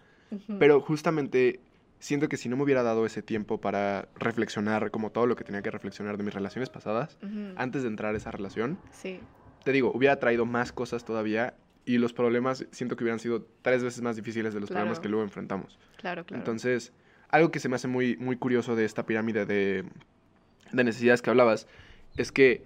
Pero 0.60 0.82
justamente 0.82 1.62
siento 2.00 2.30
que 2.30 2.38
si 2.38 2.50
no 2.50 2.56
me 2.58 2.64
hubiera 2.64 2.84
dado 2.84 3.06
ese 3.06 3.22
tiempo 3.22 3.60
para 3.60 4.08
reflexionar 4.16 4.92
como 4.92 5.12
todo 5.12 5.26
lo 5.26 5.36
que 5.36 5.44
tenía 5.44 5.62
que 5.62 5.72
reflexionar 5.72 6.18
de 6.18 6.24
mis 6.24 6.34
relaciones 6.34 6.70
pasadas, 6.70 7.18
antes 7.56 7.84
de 7.84 7.88
entrar 7.90 8.14
a 8.14 8.18
esa 8.18 8.32
relación, 8.32 8.78
Sí, 8.92 9.20
te 9.64 9.72
digo, 9.72 9.92
hubiera 9.94 10.18
traído 10.18 10.46
más 10.46 10.72
cosas 10.72 11.04
todavía 11.06 11.56
y 11.86 11.98
los 11.98 12.14
problemas 12.14 12.66
siento 12.72 12.96
que 12.96 13.04
hubieran 13.04 13.20
sido 13.20 13.48
tres 13.62 13.84
veces 13.84 14.02
más 14.02 14.16
difíciles 14.16 14.54
de 14.54 14.60
los 14.60 14.70
problemas 14.70 15.00
que 15.00 15.10
luego 15.10 15.24
enfrentamos. 15.24 15.80
claro, 15.98 16.26
claro. 16.26 16.40
Entonces, 16.42 16.94
algo 17.30 17.52
que 17.52 17.60
se 17.60 17.70
me 17.70 17.76
hace 17.76 17.88
muy, 17.88 18.16
muy 18.18 18.38
curioso 18.38 18.76
de 18.76 18.86
esta 18.86 19.06
pirámide 19.06 19.46
de, 19.46 19.84
de 20.72 20.84
necesidades 20.84 21.22
que 21.22 21.30
hablabas 21.30 21.68
es 22.16 22.32
que 22.32 22.66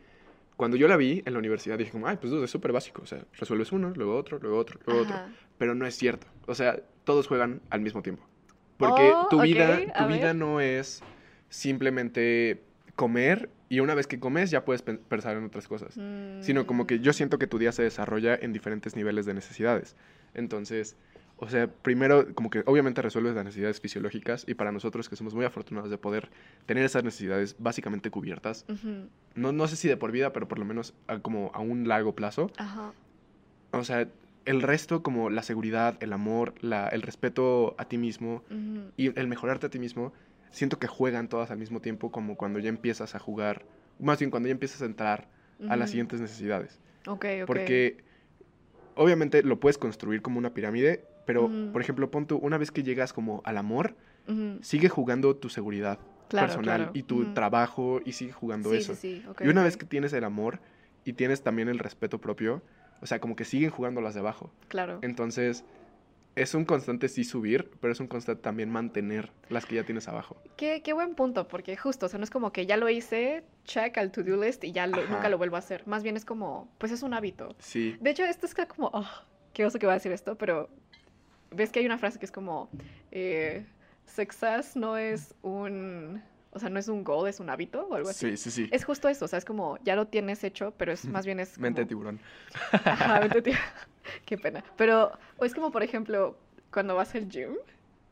cuando 0.56 0.78
yo 0.78 0.88
la 0.88 0.98
vi 0.98 1.24
en 1.26 1.34
la 1.34 1.40
universidad 1.40 1.78
dije 1.78 1.92
como, 1.92 2.08
ay, 2.08 2.18
pues 2.22 2.32
es 2.32 2.52
súper 2.52 2.72
básico. 2.72 3.02
O 3.02 3.06
sea, 3.08 3.26
resuelves 3.40 3.72
uno, 3.72 3.92
luego 3.96 4.16
otro, 4.16 4.38
luego 4.40 4.58
otro, 4.58 4.80
luego 4.86 5.02
otro. 5.02 5.16
Pero 5.58 5.74
no 5.74 5.88
es 5.88 5.96
cierto. 5.96 6.28
O 6.46 6.54
sea, 6.54 6.80
todos 7.04 7.28
juegan 7.28 7.62
al 7.72 7.82
mismo 7.82 8.04
tiempo. 8.04 8.24
Porque 8.82 9.14
Oh, 9.16 9.28
tu 9.30 9.42
vida, 9.42 9.80
tu 9.98 10.08
vida 10.08 10.28
ver. 10.28 10.36
no 10.36 10.60
es 10.60 11.02
simplemente 11.50 12.62
comer 12.96 13.50
y 13.70 13.80
una 13.80 13.94
vez 13.96 14.08
que 14.08 14.20
comes 14.20 14.52
ya 14.52 14.66
puedes 14.66 14.82
pen- 14.82 15.00
pensar 15.08 15.38
en 15.38 15.46
otras 15.46 15.68
cosas. 15.68 15.98
Sino 16.42 16.66
como 16.66 16.88
que 16.88 17.00
yo 17.00 17.14
siento 17.14 17.38
que 17.40 17.48
tu 17.48 17.58
día 17.60 17.72
se 17.72 17.84
desarrolla 17.84 18.36
en 18.36 18.52
diferentes 18.52 18.96
niveles 18.96 19.26
de 19.26 19.34
necesidades. 19.34 19.96
Entonces, 20.34 20.98
o 21.38 21.48
sea, 21.50 21.68
primero 21.68 22.34
como 22.36 22.50
que 22.50 22.64
obviamente 22.66 23.02
resuelves 23.02 23.36
las 23.36 23.46
necesidades 23.46 23.80
fisiológicas 23.80 24.44
y 24.48 24.56
para 24.56 24.72
nosotros 24.72 25.08
que 25.08 25.16
somos 25.16 25.34
muy 25.36 25.46
afortunados 25.46 25.90
de 25.90 25.98
poder 25.98 26.30
tener 26.66 26.84
esas 26.84 27.04
necesidades 27.04 27.56
básicamente 27.60 28.10
cubiertas, 28.10 28.66
Mm, 28.68 29.06
no, 29.36 29.52
no 29.54 29.68
sé 29.68 29.76
si 29.78 29.88
de 29.88 29.96
por 29.98 30.12
vida, 30.12 30.34
pero 30.34 30.48
por 30.48 30.60
lo 30.60 30.66
menos 30.66 30.94
a, 31.08 31.20
como 31.20 31.52
a 31.54 31.60
un 31.62 31.88
largo 31.88 32.16
plazo, 32.16 32.52
Ajá. 32.58 32.92
o 33.72 33.84
sea, 33.84 34.08
el 34.46 34.62
resto 34.62 35.04
como 35.04 35.30
la 35.30 35.44
seguridad, 35.44 35.98
el 36.02 36.14
amor, 36.14 36.54
la, 36.62 36.88
el 36.90 37.02
respeto 37.02 37.76
a 37.78 37.86
ti 37.86 37.98
mismo 37.98 38.44
y 38.98 39.18
el 39.20 39.28
mejorarte 39.28 39.68
a 39.68 39.70
ti 39.70 39.80
mismo, 39.80 40.14
siento 40.52 40.80
que 40.80 40.88
juegan 40.88 41.28
todas 41.30 41.52
al 41.52 41.58
mismo 41.58 41.80
tiempo 41.80 42.12
como 42.12 42.36
cuando 42.36 42.60
ya 42.60 42.70
empiezas 42.70 43.16
a 43.16 43.20
jugar, 43.20 43.66
más 44.00 44.20
bien 44.20 44.32
cuando 44.32 44.48
ya 44.48 44.54
empiezas 44.54 44.82
a 44.82 44.86
entrar 44.86 45.30
a 45.70 45.76
las 45.76 45.90
siguientes 45.92 46.20
necesidades. 46.20 46.80
Ok, 47.08 47.26
ok. 47.44 47.48
Porque 47.48 48.04
obviamente 48.96 49.44
lo 49.44 49.60
puedes 49.60 49.78
construir 49.78 50.22
como 50.22 50.40
una 50.40 50.54
pirámide, 50.54 51.06
pero 51.26 51.52
por 51.72 51.82
ejemplo, 51.82 52.10
pon 52.12 52.26
tú, 52.26 52.38
una 52.38 52.58
vez 52.58 52.72
que 52.72 52.84
llegas 52.84 53.14
como 53.14 53.42
al 53.46 53.58
amor, 53.58 53.96
sigue 54.62 54.90
jugando 54.90 55.36
tu 55.36 55.50
seguridad 55.50 56.00
Claro, 56.28 56.48
personal 56.48 56.78
claro. 56.78 56.92
y 56.94 57.04
tu 57.04 57.34
trabajo 57.34 58.00
y 58.06 58.14
sigue 58.14 58.32
jugando 58.32 58.72
Sí, 58.72 58.78
eso. 58.78 58.96
sí, 58.96 59.22
sí, 59.22 59.24
y 59.44 59.48
una 59.50 59.64
vez 59.64 59.76
que 59.76 59.86
tienes 59.86 60.14
el 60.14 60.24
amor 60.24 60.62
y 61.04 61.14
tienes 61.14 61.44
también 61.44 61.68
el 61.68 61.78
respeto 61.78 62.22
propio, 62.22 62.64
o 63.02 63.06
sea, 63.06 63.20
como 63.20 63.36
que 63.36 63.46
siguen 63.46 63.70
jugando 63.70 64.02
las 64.02 64.14
de 64.14 64.20
abajo. 64.22 64.52
Claro. 64.68 65.00
Entonces, 65.02 65.64
es 66.36 66.54
un 66.56 66.64
constante 66.64 67.10
sí 67.10 67.24
subir, 67.26 67.70
pero 67.82 67.92
es 67.92 68.00
un 68.00 68.08
constante 68.08 68.42
también 68.42 68.70
mantener 68.70 69.32
las 69.50 69.66
que 69.66 69.76
ya 69.76 69.84
tienes 69.84 70.08
abajo. 70.08 70.38
Qué, 70.56 70.82
qué 70.82 70.94
buen 70.94 71.14
punto, 71.16 71.48
porque 71.48 71.76
justo, 71.76 72.06
o 72.06 72.10
sea, 72.10 72.20
no 72.20 72.24
es 72.24 72.30
como 72.30 72.54
que 72.54 72.66
ya 72.66 72.78
lo 72.78 72.88
hice, 72.88 73.44
check 73.66 73.98
al 73.98 74.12
to-do 74.12 74.42
list 74.42 74.64
y 74.64 74.72
ya 74.72 74.88
lo- 74.88 75.06
nunca 75.08 75.28
lo 75.28 75.38
vuelvo 75.38 75.58
a 75.58 75.60
hacer. 75.60 75.86
Más 75.88 76.04
bien 76.04 76.16
es 76.16 76.24
como, 76.24 76.70
pues 76.78 76.92
es 76.94 77.04
un 77.04 77.14
hábito. 77.14 77.54
Sí. 77.60 77.98
De 78.00 78.12
hecho, 78.12 78.24
esto 78.24 78.46
es 78.46 78.56
como, 78.68 78.92
ah, 78.94 79.26
qué 79.54 79.66
oso 79.66 79.78
que 79.78 79.88
va 79.88 79.92
a 79.94 79.96
decir 79.96 80.12
esto, 80.14 80.38
pero 80.38 80.70
ves 81.52 81.70
que 81.72 81.80
hay 81.80 81.86
una 81.86 81.98
frase 81.98 82.18
que 82.18 82.26
es 82.26 82.32
como, 82.32 82.70
eh, 83.12 83.66
success 84.06 84.76
no 84.78 84.96
es 84.96 85.34
un, 85.42 86.22
o 86.52 86.60
sea, 86.60 86.70
no 86.70 86.80
es 86.80 86.88
un 86.88 87.04
goal, 87.04 87.30
es 87.30 87.40
un 87.40 87.50
hábito 87.50 87.88
o 87.88 87.96
algo 87.96 88.10
así. 88.10 88.32
Sí, 88.32 88.38
sí, 88.38 88.52
sí. 88.52 88.70
Es 88.72 88.84
justo 88.84 89.08
eso, 89.08 89.26
o 89.26 89.28
sea, 89.28 89.40
es 89.40 89.46
como, 89.46 89.78
ya 89.84 89.96
lo 89.96 90.08
tienes 90.08 90.44
hecho, 90.44 90.74
pero 90.78 90.92
es 90.92 91.06
más 91.06 91.26
bien 91.26 91.40
es 91.40 91.58
Mente 91.58 91.82
de 91.82 91.88
tiburón. 91.88 92.20
Ajá, 92.72 93.20
mente 93.20 93.36
de 93.36 93.42
tiburón. 93.42 93.66
Qué 94.26 94.38
pena. 94.38 94.64
Pero 94.78 95.12
o 95.38 95.46
es 95.46 95.54
como, 95.54 95.72
por 95.72 95.84
ejemplo, 95.84 96.38
cuando 96.72 96.96
vas 96.96 97.16
al 97.16 97.30
gym, 97.30 97.56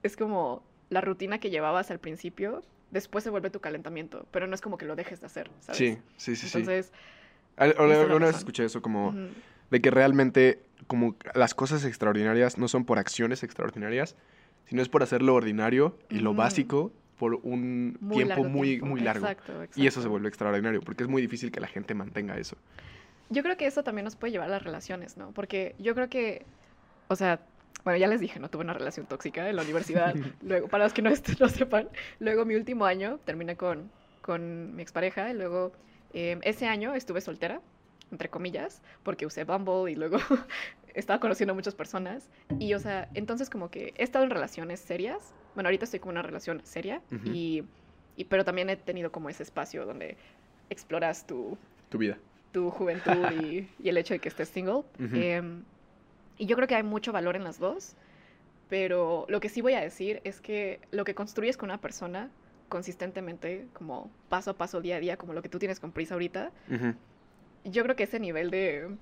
es 0.03 0.15
como 0.15 0.63
la 0.89 1.01
rutina 1.01 1.39
que 1.39 1.50
llevabas 1.50 1.91
al 1.91 2.00
principio, 2.00 2.63
después 2.91 3.24
se 3.24 3.29
vuelve 3.29 3.50
tu 3.50 3.60
calentamiento, 3.60 4.25
pero 4.31 4.48
no 4.48 4.55
es 4.55 4.62
como 4.62 4.77
que 4.77 4.86
lo 4.86 4.96
dejes 4.96 5.19
de 5.19 5.25
hacer, 5.25 5.51
¿sabes? 5.60 5.77
Sí, 5.77 5.98
sí, 6.17 6.36
sí, 6.36 6.48
sí. 6.48 6.58
Entonces, 6.60 6.91
la 7.58 7.65
Alguna 7.65 8.27
vez 8.27 8.38
escuché 8.38 8.63
eso 8.63 8.81
como 8.81 9.13
de 9.69 9.81
que 9.81 9.91
realmente 9.91 10.63
como 10.88 11.15
las 11.36 11.53
cosas 11.53 11.84
extraordinarias 11.84 12.58
no 12.58 12.67
son 12.67 12.86
por 12.86 12.98
acciones 12.98 13.43
extraordinarias, 13.43 14.15
sino 14.65 14.81
es 14.81 14.89
por 14.89 15.03
hacer 15.03 15.22
lo 15.22 15.36
ordinario 15.36 15.98
y 16.10 16.19
lo 16.19 16.34
básico 16.34 16.91
por 17.19 17.35
un 17.43 17.97
muy 18.01 18.17
tiempo 18.17 18.43
muy, 18.45 18.67
tiempo. 18.69 18.85
muy 18.88 19.01
largo. 19.01 19.27
Exacto, 19.27 19.53
Y 19.53 19.57
eso 19.57 19.67
se 19.67 19.85
exacto. 19.85 20.09
vuelve 20.09 20.29
extraordinario, 20.29 20.81
porque 20.81 21.03
es 21.03 21.09
muy 21.09 21.21
difícil 21.21 21.51
que 21.51 21.59
la 21.59 21.67
gente 21.67 21.93
mantenga 21.93 22.38
eso. 22.38 22.57
Yo 23.29 23.43
creo 23.43 23.57
que 23.57 23.67
eso 23.67 23.83
también 23.83 24.05
nos 24.05 24.15
puede 24.15 24.31
llevar 24.31 24.47
a 24.47 24.51
las 24.51 24.63
relaciones, 24.63 25.17
¿no? 25.17 25.31
Porque 25.33 25.75
yo 25.77 25.93
creo 25.93 26.09
que, 26.09 26.47
o 27.09 27.15
sea, 27.15 27.41
bueno, 27.83 27.99
ya 27.99 28.07
les 28.07 28.19
dije, 28.19 28.39
no 28.39 28.49
tuve 28.49 28.63
una 28.63 28.73
relación 28.73 29.05
tóxica 29.05 29.47
en 29.47 29.55
la 29.55 29.61
universidad. 29.61 30.15
luego, 30.41 30.67
para 30.67 30.85
los 30.85 30.93
que 30.93 31.03
no, 31.03 31.11
no 31.39 31.49
sepan, 31.49 31.89
luego 32.19 32.45
mi 32.45 32.55
último 32.55 32.85
año 32.85 33.19
terminé 33.25 33.55
con, 33.55 33.91
con 34.23 34.75
mi 34.75 34.81
expareja 34.81 35.29
y 35.29 35.35
luego 35.35 35.73
Em, 36.13 36.39
ese 36.43 36.67
año 36.67 36.95
estuve 36.95 37.21
soltera, 37.21 37.61
entre 38.11 38.29
comillas, 38.29 38.81
porque 39.03 39.25
usé 39.25 39.43
Bumble 39.43 39.91
y 39.91 39.95
luego 39.95 40.17
estaba 40.93 41.19
conociendo 41.19 41.53
a 41.53 41.55
muchas 41.55 41.75
personas. 41.75 42.29
Y, 42.59 42.73
o 42.73 42.79
sea, 42.79 43.09
entonces 43.13 43.49
como 43.49 43.69
que 43.69 43.93
he 43.97 44.03
estado 44.03 44.25
en 44.25 44.31
relaciones 44.31 44.79
serias. 44.79 45.33
Bueno, 45.55 45.67
ahorita 45.67 45.85
estoy 45.85 45.99
con 45.99 46.11
una 46.11 46.21
relación 46.21 46.61
seria, 46.65 47.01
Ujú. 47.11 47.31
y, 47.33 47.63
y- 48.15 48.25
pero 48.25 48.45
también 48.45 48.69
he 48.69 48.75
tenido 48.77 49.11
como 49.11 49.29
ese 49.29 49.43
espacio 49.43 49.85
donde 49.85 50.17
exploras 50.69 51.25
tu, 51.27 51.57
Tu 51.89 51.97
vida. 51.97 52.19
tu 52.51 52.69
juventud 52.71 53.29
y, 53.31 53.69
y 53.77 53.89
el 53.89 53.97
hecho 53.97 54.13
de 54.13 54.19
que 54.21 54.29
estés 54.29 54.49
single. 54.49 54.83
Ujú. 54.99 55.15
Em, 55.15 55.65
y 56.37 56.45
yo 56.45 56.55
creo 56.55 56.67
que 56.67 56.75
hay 56.75 56.83
mucho 56.83 57.11
valor 57.11 57.35
en 57.35 57.43
las 57.43 57.59
dos, 57.59 57.95
pero 58.67 59.25
lo 59.29 59.39
que 59.39 59.49
sí 59.49 59.61
voy 59.61 59.73
a 59.73 59.81
decir 59.81 60.21
es 60.23 60.41
que 60.41 60.81
lo 60.91 61.03
que 61.03 61.15
construyes 61.15 61.57
con 61.57 61.69
una 61.69 61.81
persona 61.81 62.31
consistentemente, 62.69 63.69
como 63.73 64.11
paso 64.29 64.51
a 64.51 64.57
paso, 64.57 64.81
día 64.81 64.97
a 64.97 64.99
día, 64.99 65.17
como 65.17 65.33
lo 65.33 65.41
que 65.41 65.49
tú 65.49 65.59
tienes 65.59 65.79
con 65.79 65.91
prisa 65.91 66.13
ahorita, 66.15 66.53
Ujú. 66.69 66.95
yo 67.63 67.83
creo 67.83 67.95
que 67.95 68.03
ese 68.03 68.19
nivel 68.19 68.51
de, 68.51 68.97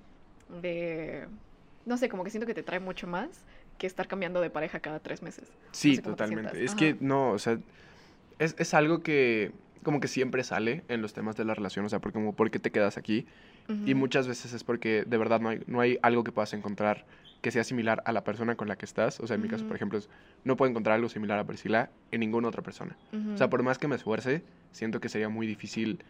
de, 0.49 1.27
no 1.85 1.97
sé, 1.97 2.09
como 2.09 2.23
que 2.23 2.29
siento 2.29 2.47
que 2.47 2.53
te 2.53 2.63
trae 2.63 2.79
mucho 2.79 3.07
más 3.07 3.45
que 3.77 3.87
estar 3.87 4.07
cambiando 4.07 4.41
de 4.41 4.49
pareja 4.49 4.79
cada 4.79 4.99
tres 4.99 5.21
meses. 5.21 5.51
Sí, 5.71 5.95
sé 5.95 6.01
totalmente. 6.01 6.63
Es 6.63 6.75
que 6.75 6.95
no, 6.99 7.31
o 7.31 7.39
sea, 7.39 7.57
es, 8.39 8.55
es 8.57 8.73
algo 8.73 9.01
que 9.01 9.51
como 9.83 9.99
que 9.99 10.07
siempre 10.07 10.43
sale 10.43 10.83
en 10.89 11.01
los 11.01 11.13
temas 11.13 11.35
de 11.37 11.45
la 11.45 11.53
relación, 11.53 11.85
o 11.85 11.89
sea, 11.89 11.99
porque 11.99 12.15
como, 12.15 12.35
¿por 12.35 12.51
qué 12.51 12.59
te 12.59 12.71
quedas 12.71 12.97
aquí? 12.97 13.25
Y 13.85 13.93
muchas 13.95 14.27
veces 14.27 14.53
es 14.53 14.63
porque 14.63 15.03
de 15.05 15.17
verdad 15.17 15.39
no 15.41 15.49
hay, 15.49 15.61
no 15.67 15.79
hay 15.81 15.97
algo 16.01 16.23
que 16.23 16.31
puedas 16.31 16.53
encontrar 16.53 17.05
que 17.41 17.51
sea 17.51 17.63
similar 17.63 18.01
a 18.05 18.11
la 18.11 18.23
persona 18.23 18.55
con 18.55 18.67
la 18.67 18.77
que 18.77 18.85
estás. 18.85 19.19
O 19.19 19.27
sea, 19.27 19.35
en 19.35 19.41
mi 19.43 19.47
caso, 19.47 19.65
por 19.67 19.75
ejemplo, 19.75 19.97
es- 19.99 20.09
no 20.43 20.57
puedo 20.57 20.69
encontrar 20.69 20.95
algo 20.95 21.07
similar 21.09 21.37
a 21.39 21.45
Priscila 21.45 21.91
en 22.11 22.19
ninguna 22.21 22.47
otra 22.47 22.61
persona. 22.63 22.97
O 23.33 23.37
sea, 23.37 23.49
por 23.49 23.63
más 23.63 23.77
que 23.77 23.87
me 23.87 23.95
esfuerce, 23.95 24.43
siento 24.71 24.99
que 24.99 25.09
sería 25.09 25.29
muy 25.29 25.45
difícil 25.47 26.03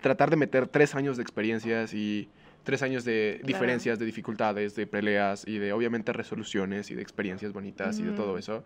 tratar 0.00 0.30
de 0.30 0.36
meter 0.36 0.66
tres 0.68 0.94
años 0.94 1.16
de 1.16 1.22
experiencias 1.22 1.92
y 1.94 2.30
tres 2.64 2.82
años 2.82 3.04
de 3.04 3.36
Claro. 3.40 3.46
diferencias, 3.46 3.98
de 3.98 4.06
dificultades, 4.06 4.74
de 4.74 4.86
peleas 4.86 5.44
y 5.46 5.58
de 5.58 5.72
obviamente 5.72 6.12
resoluciones 6.12 6.90
y 6.90 6.94
de 6.94 7.02
experiencias 7.02 7.52
bonitas 7.52 7.98
y 8.00 8.04
de 8.04 8.12
todo 8.12 8.36
eso. 8.38 8.64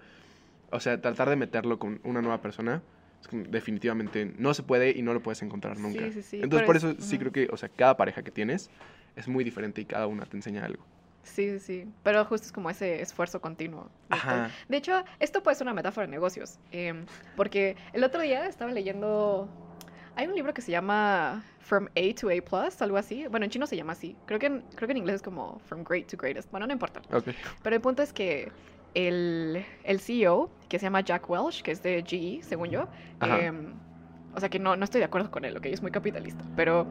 O 0.70 0.80
sea, 0.80 1.00
tratar 1.00 1.28
de 1.30 1.36
meterlo 1.36 1.78
con 1.78 2.00
una 2.04 2.20
nueva 2.22 2.40
persona 2.40 2.82
definitivamente 3.30 4.32
no 4.38 4.52
se 4.54 4.62
puede 4.62 4.90
y 4.90 5.02
no 5.02 5.14
lo 5.14 5.22
puedes 5.22 5.42
encontrar 5.42 5.78
nunca. 5.78 6.06
Sí, 6.06 6.12
sí, 6.12 6.22
sí, 6.22 6.40
Entonces, 6.42 6.66
por 6.66 6.76
es- 6.76 6.84
eso 6.84 6.94
sí 7.00 7.18
creo 7.18 7.32
que, 7.32 7.48
o 7.50 7.56
sea, 7.56 7.68
cada 7.68 7.96
pareja 7.96 8.22
que 8.22 8.30
tienes 8.30 8.70
es 9.16 9.28
muy 9.28 9.44
diferente 9.44 9.80
y 9.80 9.84
cada 9.86 10.06
una 10.06 10.24
te 10.26 10.36
enseña 10.36 10.64
algo. 10.64 10.84
Sí, 11.22 11.48
sí, 11.52 11.58
sí. 11.58 11.86
Pero 12.02 12.24
justo 12.26 12.46
es 12.46 12.52
como 12.52 12.68
ese 12.68 13.00
esfuerzo 13.00 13.40
continuo. 13.40 13.84
de 14.10 14.16
Ajá. 14.16 14.50
De 14.68 14.76
hecho, 14.76 15.02
esto 15.20 15.42
puede 15.42 15.54
ser 15.54 15.66
una 15.66 15.72
metáfora 15.74 16.06
de 16.06 16.10
negocios. 16.10 16.58
em, 16.70 17.06
porque 17.34 17.76
el 17.94 18.04
otro 18.04 18.20
día 18.20 18.46
estaba 18.46 18.72
leyendo. 18.72 19.48
Hay 20.16 20.26
un 20.26 20.35
libro 20.35 20.54
que 20.54 20.62
se 20.62 20.71
llama 20.71 21.44
From 21.61 21.88
A 21.97 22.14
to 22.21 22.28
A 22.30 22.40
Plus, 22.40 22.80
algo 22.83 22.97
así. 22.97 23.26
Bueno, 23.28 23.44
en 23.44 23.50
chino 23.50 23.66
se 23.66 23.76
llama 23.76 23.92
así. 23.92 24.16
Creo 24.26 24.38
que 24.38 24.47
en, 24.47 24.62
creo 24.76 24.87
que 24.87 24.92
en 24.92 24.99
inglés 24.99 25.16
es 25.16 25.23
como 25.23 25.59
From 25.61 25.83
Great 25.83 26.06
to 26.09 26.16
Greatest. 26.16 26.50
Bueno, 26.50 26.66
no 26.66 26.73
importa. 26.73 27.00
Ok. 27.12 27.28
Pero 27.62 27.76
el 27.76 27.83
punto 27.83 28.02
es 28.02 28.12
que 28.12 28.52
el, 28.94 29.64
el 29.83 30.00
CEO, 30.00 30.50
que 30.68 30.78
se 30.78 30.87
llama 30.87 31.00
Jack 31.00 31.28
Welch, 31.28 31.62
que 31.62 31.73
es 31.73 31.83
de 31.83 32.02
GE, 32.06 32.42
según 32.42 32.71
yo, 32.71 32.88
em, 33.21 33.75
o 34.35 34.40
sea 34.40 34.49
que 34.49 34.59
no, 34.59 34.76
no 34.76 34.85
estoy 34.85 35.00
de 35.00 35.06
acuerdo 35.06 35.30
con 35.30 35.44
él, 35.44 35.56
ok, 35.56 35.66
es 35.66 35.83
muy 35.83 35.90
capitalista, 35.90 36.44
pero, 36.56 36.87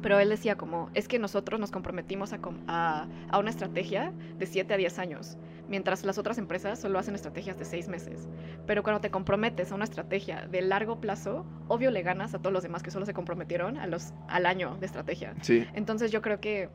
pero 0.00 0.18
él 0.18 0.28
decía 0.28 0.56
como, 0.56 0.90
es 0.94 1.08
que 1.08 1.18
nosotros 1.18 1.58
nos 1.60 1.70
comprometimos 1.70 2.32
a, 2.32 2.38
a, 2.68 3.08
a 3.30 3.38
una 3.38 3.50
estrategia 3.50 4.12
de 4.38 4.46
7 4.46 4.74
a 4.74 4.76
10 4.76 4.98
años, 4.98 5.36
mientras 5.68 6.04
las 6.04 6.18
otras 6.18 6.38
empresas 6.38 6.80
solo 6.80 6.98
hacen 6.98 7.14
estrategias 7.14 7.58
de 7.58 7.64
6 7.64 7.88
meses. 7.88 8.28
Pero 8.66 8.82
cuando 8.82 9.00
te 9.00 9.10
comprometes 9.10 9.70
a 9.72 9.74
una 9.74 9.84
estrategia 9.84 10.46
de 10.46 10.62
largo 10.62 11.00
plazo, 11.00 11.46
obvio 11.68 11.90
le 11.90 12.02
ganas 12.02 12.34
a 12.34 12.38
todos 12.38 12.52
los 12.52 12.62
demás 12.62 12.82
que 12.82 12.90
solo 12.90 13.06
se 13.06 13.14
comprometieron 13.14 13.76
a 13.76 13.86
los, 13.86 14.12
al 14.28 14.46
año 14.46 14.76
de 14.80 14.86
estrategia. 14.86 15.34
Sí. 15.42 15.66
Entonces 15.74 16.10
yo 16.10 16.22
creo 16.22 16.40
que, 16.40 16.68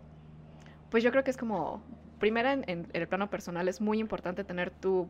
pues 0.89 1.03
yo 1.03 1.11
creo 1.11 1.23
que 1.23 1.31
es 1.31 1.37
como, 1.37 1.83
primera 2.19 2.53
en, 2.53 2.63
en 2.67 2.87
el 2.93 3.07
plano 3.07 3.29
personal 3.29 3.67
es 3.67 3.81
muy 3.81 3.99
importante 3.99 4.43
tener 4.43 4.71
tu 4.71 5.09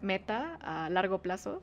meta 0.00 0.58
a 0.60 0.90
largo 0.90 1.20
plazo, 1.22 1.62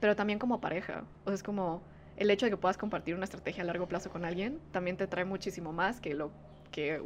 pero 0.00 0.16
también 0.16 0.38
como 0.38 0.60
pareja. 0.60 1.04
O 1.24 1.28
sea, 1.28 1.34
es 1.34 1.42
como 1.42 1.82
el 2.16 2.30
hecho 2.30 2.46
de 2.46 2.50
que 2.50 2.56
puedas 2.56 2.76
compartir 2.76 3.14
una 3.14 3.24
estrategia 3.24 3.62
a 3.62 3.66
largo 3.66 3.88
plazo 3.88 4.10
con 4.10 4.24
alguien 4.24 4.60
también 4.72 4.96
te 4.96 5.06
trae 5.06 5.24
muchísimo 5.24 5.72
más 5.72 6.00
que 6.00 6.14
lo 6.14 6.30
que, 6.70 7.00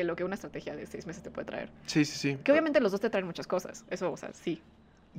que 0.00 0.04
lo 0.04 0.16
que 0.16 0.24
una 0.24 0.34
estrategia 0.34 0.74
de 0.74 0.86
seis 0.86 1.06
meses 1.06 1.22
te 1.22 1.30
puede 1.30 1.44
traer. 1.44 1.68
Sí, 1.86 2.04
sí, 2.06 2.16
sí. 2.16 2.38
Que 2.42 2.52
obviamente 2.52 2.80
los 2.80 2.90
dos 2.92 3.00
te 3.02 3.10
traen 3.10 3.26
muchas 3.26 3.46
cosas, 3.46 3.84
eso, 3.90 4.10
o 4.10 4.16
sea, 4.16 4.32
sí. 4.32 4.62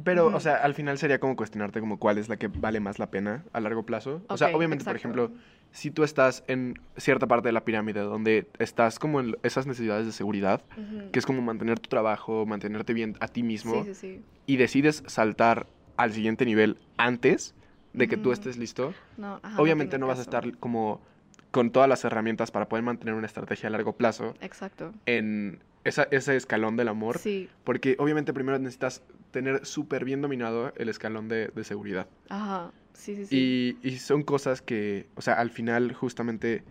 Pero, 0.04 0.28
o 0.28 0.40
sea, 0.40 0.56
al 0.56 0.74
final 0.74 0.98
sería 0.98 1.20
como 1.20 1.36
cuestionarte 1.36 1.80
como 1.82 2.00
cuál 2.00 2.18
es 2.18 2.30
la 2.30 2.38
que 2.38 2.48
vale 2.48 2.80
más 2.80 2.98
la 2.98 3.12
pena 3.12 3.44
a 3.54 3.60
largo 3.60 3.86
plazo. 3.86 4.22
O 4.30 4.38
sea, 4.38 4.56
obviamente, 4.56 4.86
por 4.86 4.96
ejemplo, 4.96 5.32
si 5.72 5.92
tú 5.92 6.04
estás 6.04 6.44
en 6.48 6.80
cierta 6.98 7.28
parte 7.28 7.50
de 7.50 7.52
la 7.52 7.66
pirámide 7.66 8.00
donde 8.00 8.48
estás 8.58 9.00
como 9.00 9.20
en 9.20 9.36
esas 9.44 9.68
necesidades 9.68 10.06
de 10.06 10.14
seguridad, 10.14 10.64
que 11.12 11.20
es 11.20 11.26
como 11.26 11.42
mantener 11.42 11.80
tu 11.80 11.90
trabajo, 11.90 12.46
mantenerte 12.46 12.94
bien 12.94 13.18
a 13.20 13.28
ti 13.28 13.44
mismo, 13.44 13.84
Sí, 13.84 13.94
sí, 13.94 14.16
sí. 14.16 14.22
y 14.48 14.56
decides 14.58 15.04
saltar 15.08 15.68
al 15.98 16.14
siguiente 16.14 16.46
nivel 16.46 16.80
antes 16.98 17.54
de 17.94 18.08
que 18.08 18.16
tú 18.18 18.32
estés 18.32 18.58
listo, 18.58 18.94
No, 19.18 19.40
ajá, 19.44 19.62
obviamente 19.62 20.00
no 20.00 20.08
vas 20.08 20.20
a 20.20 20.22
estar 20.22 20.58
como 20.58 21.02
con 21.52 21.72
todas 21.72 21.90
las 21.90 22.04
herramientas 22.06 22.50
para 22.52 22.68
poder 22.70 22.84
mantener 22.84 23.14
una 23.14 23.28
estrategia 23.28 23.68
a 23.68 23.72
largo 23.72 23.94
plazo 23.94 24.36
Exacto. 24.42 24.94
en 25.06 25.60
esa- 25.84 26.08
ese 26.12 26.36
escalón 26.36 26.78
del 26.78 26.88
amor. 26.88 27.18
Sí, 27.18 27.50
Porque 27.64 27.96
obviamente 28.00 28.34
primero 28.34 28.58
necesitas 28.60 29.04
tener 29.32 29.66
súper 29.66 30.06
bien 30.06 30.22
dominado 30.22 30.74
el 30.78 30.90
escalón 30.90 31.28
de, 31.28 31.48
de 31.50 31.64
seguridad. 31.64 32.08
ajá, 32.30 32.72
sí, 32.94 33.16
sí, 33.16 33.26
sí. 33.26 33.78
Y, 33.84 33.88
y 33.88 33.98
son 33.98 34.24
cosas 34.24 34.62
que, 34.62 35.08
o 35.16 35.22
sea, 35.22 35.34
al 35.36 35.50
final 35.50 35.94
justamente 35.94 36.64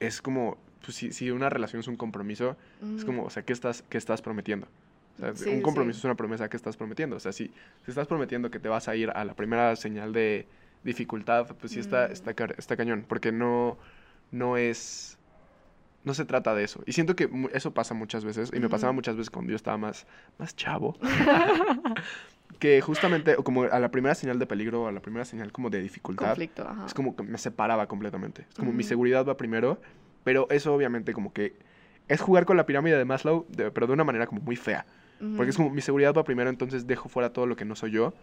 es 0.00 0.22
como, 0.22 0.56
pues 0.84 0.96
si, 0.96 1.12
si 1.12 1.30
una 1.30 1.50
relación 1.50 1.80
es 1.80 1.88
un 1.88 1.96
compromiso, 1.96 2.56
es 2.96 3.04
como, 3.04 3.24
o 3.24 3.30
sea, 3.30 3.42
¿qué 3.42 3.52
estás, 3.52 3.82
qué 3.88 3.98
estás 3.98 4.22
prometiendo? 4.22 4.68
O 5.16 5.20
sea, 5.20 5.34
Sí, 5.34 5.50
un 5.50 5.62
compromiso 5.62 5.96
sí. 5.96 6.00
es 6.00 6.04
una 6.04 6.14
promesa 6.14 6.48
que 6.48 6.56
estás 6.56 6.76
prometiendo. 6.76 7.16
O 7.16 7.20
sea, 7.20 7.32
si, 7.32 7.46
si 7.84 7.90
estás 7.90 8.06
prometiendo 8.06 8.50
que 8.50 8.60
te 8.60 8.68
vas 8.68 8.86
a 8.88 8.94
ir 8.94 9.10
a 9.10 9.24
la 9.24 9.34
primera 9.34 9.74
señal 9.76 10.12
de 10.12 10.46
dificultad, 10.84 11.46
pues 11.58 11.72
sí 11.72 11.80
está, 11.80 12.08
Mm. 12.08 12.12
está 12.58 12.76
cañón. 12.76 13.04
Porque 13.08 13.32
no, 13.32 13.76
no 14.30 14.56
es... 14.56 15.18
No 16.04 16.14
se 16.14 16.24
trata 16.24 16.54
de 16.54 16.64
eso. 16.64 16.82
Y 16.86 16.92
siento 16.92 17.16
que 17.16 17.28
eso 17.52 17.74
pasa 17.74 17.92
muchas 17.92 18.24
veces. 18.24 18.50
Y 18.54 18.60
me 18.60 18.68
pasaba 18.68 18.92
muchas 18.92 19.16
veces 19.16 19.30
cuando 19.30 19.50
yo 19.50 19.56
estaba 19.56 19.76
más, 19.76 20.06
más 20.38 20.54
chavo. 20.56 20.96
que 22.58 22.80
justamente, 22.80 23.36
o 23.36 23.44
como 23.44 23.64
a 23.64 23.78
la 23.78 23.90
primera 23.90 24.14
señal 24.14 24.38
de 24.38 24.46
peligro, 24.46 24.86
a 24.88 24.92
la 24.92 25.00
primera 25.00 25.24
señal 25.24 25.52
como 25.52 25.70
de 25.70 25.80
dificultad, 25.82 26.28
Conflicto, 26.28 26.66
ajá. 26.68 26.86
es 26.86 26.94
como 26.94 27.14
que 27.14 27.22
me 27.22 27.38
separaba 27.38 27.86
completamente. 27.88 28.46
Es 28.48 28.54
como 28.56 28.72
mi 28.72 28.82
Ujú. 28.82 28.88
seguridad 28.88 29.26
va 29.26 29.36
primero, 29.36 29.80
pero 30.24 30.46
eso 30.50 30.74
obviamente 30.74 31.12
como 31.12 31.32
que 31.32 31.56
es 32.08 32.20
jugar 32.20 32.46
con 32.46 32.56
la 32.56 32.64
pirámide 32.66 32.96
de 32.96 33.04
Maslow, 33.04 33.46
de- 33.50 33.70
pero 33.70 33.86
de 33.86 33.92
una 33.92 34.04
manera 34.04 34.26
como 34.26 34.40
muy 34.40 34.56
fea. 34.56 34.86
Porque 35.36 35.50
es 35.50 35.56
como 35.56 35.70
mi 35.70 35.80
seguridad 35.80 36.14
va 36.14 36.24
primero, 36.24 36.48
entonces 36.50 36.86
dejo 36.86 37.08
fuera 37.08 37.32
todo 37.32 37.46
lo 37.46 37.56
que 37.56 37.64
no 37.64 37.74
soy 37.74 37.90
yo, 37.90 38.14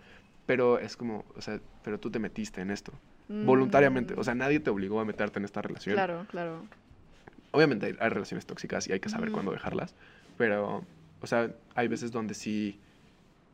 pero 0.46 0.80
es 0.80 0.96
como, 0.96 1.26
o 1.36 1.42
sea, 1.42 1.60
pero 1.84 2.00
tú 2.00 2.10
te 2.10 2.20
metiste 2.20 2.62
en 2.62 2.72
esto, 2.72 2.94
voluntariamente. 3.28 4.14
O 4.14 4.22
Mm, 4.22 4.24
sea, 4.24 4.36
nadie 4.36 4.60
te 4.60 4.70
obligó 4.70 5.00
a 5.00 5.06
meterte 5.06 5.40
en 5.40 5.46
esta 5.46 5.62
relación. 5.62 5.96
Claro, 5.96 6.26
claro. 6.30 6.64
Obviamente 7.52 7.86
hay, 7.88 7.96
hay 8.00 8.10
relaciones 8.10 8.46
tóxicas 8.46 8.88
y 8.88 8.94
hay 8.94 9.00
que 9.00 9.10
saber 9.10 9.32
cuándo 9.32 9.52
dejarlas, 9.52 9.96
pero, 10.38 10.84
o 11.22 11.28
sea, 11.28 11.52
hay 11.74 11.88
veces 11.88 12.12
donde 12.12 12.34
sí 12.34 12.80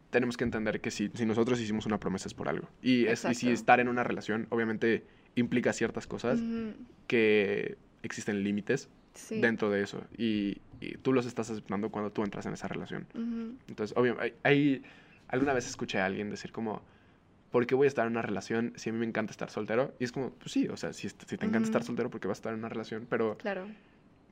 tenemos 0.09 0.37
que 0.37 0.43
entender 0.43 0.81
que 0.81 0.91
si, 0.91 1.09
si 1.13 1.25
nosotros 1.25 1.59
hicimos 1.61 1.85
una 1.85 1.99
promesa 1.99 2.27
es 2.27 2.33
por 2.33 2.49
algo. 2.49 2.67
Y, 2.81 3.05
es, 3.05 3.23
y 3.25 3.33
si 3.33 3.49
estar 3.51 3.79
en 3.79 3.87
una 3.87 4.03
relación, 4.03 4.45
obviamente 4.49 5.05
implica 5.35 5.71
ciertas 5.71 6.05
cosas 6.05 6.39
que 7.07 7.77
existen 8.03 8.43
límites 8.43 8.89
Sí. 9.13 9.41
dentro 9.41 9.69
de 9.69 9.83
eso 9.83 10.03
y, 10.17 10.61
y 10.79 10.97
tú 10.97 11.13
los 11.13 11.25
estás 11.25 11.49
aceptando 11.49 11.89
cuando 11.89 12.11
tú 12.11 12.23
entras 12.23 12.45
en 12.45 12.53
esa 12.53 12.67
relación. 12.67 13.07
Entonces, 13.67 13.95
obviamente, 13.97 14.35
hay, 14.43 14.83
alguna 15.27 15.53
vez 15.53 15.67
escuché 15.67 15.99
a 15.99 16.05
alguien 16.05 16.29
decir 16.29 16.51
como, 16.51 16.81
¿por 17.51 17.67
qué 17.67 17.75
voy 17.75 17.85
a 17.85 17.87
estar 17.87 18.05
en 18.05 18.13
una 18.13 18.21
relación 18.21 18.73
si 18.75 18.89
a 18.89 18.93
mí 18.93 18.99
me 18.99 19.05
encanta 19.05 19.31
estar 19.31 19.49
soltero? 19.49 19.93
Y 19.99 20.05
es 20.05 20.11
como, 20.11 20.31
pues 20.31 20.51
sí, 20.51 20.67
o 20.67 20.77
sea, 20.77 20.93
si, 20.93 21.09
te 21.09 21.35
encanta 21.45 21.65
estar 21.67 21.83
soltero, 21.83 22.09
porque 22.09 22.27
vas 22.27 22.37
a 22.37 22.39
estar 22.39 22.53
en 22.53 22.59
una 22.59 22.69
relación? 22.69 23.05
Pero, 23.09 23.37
Claro. 23.37 23.67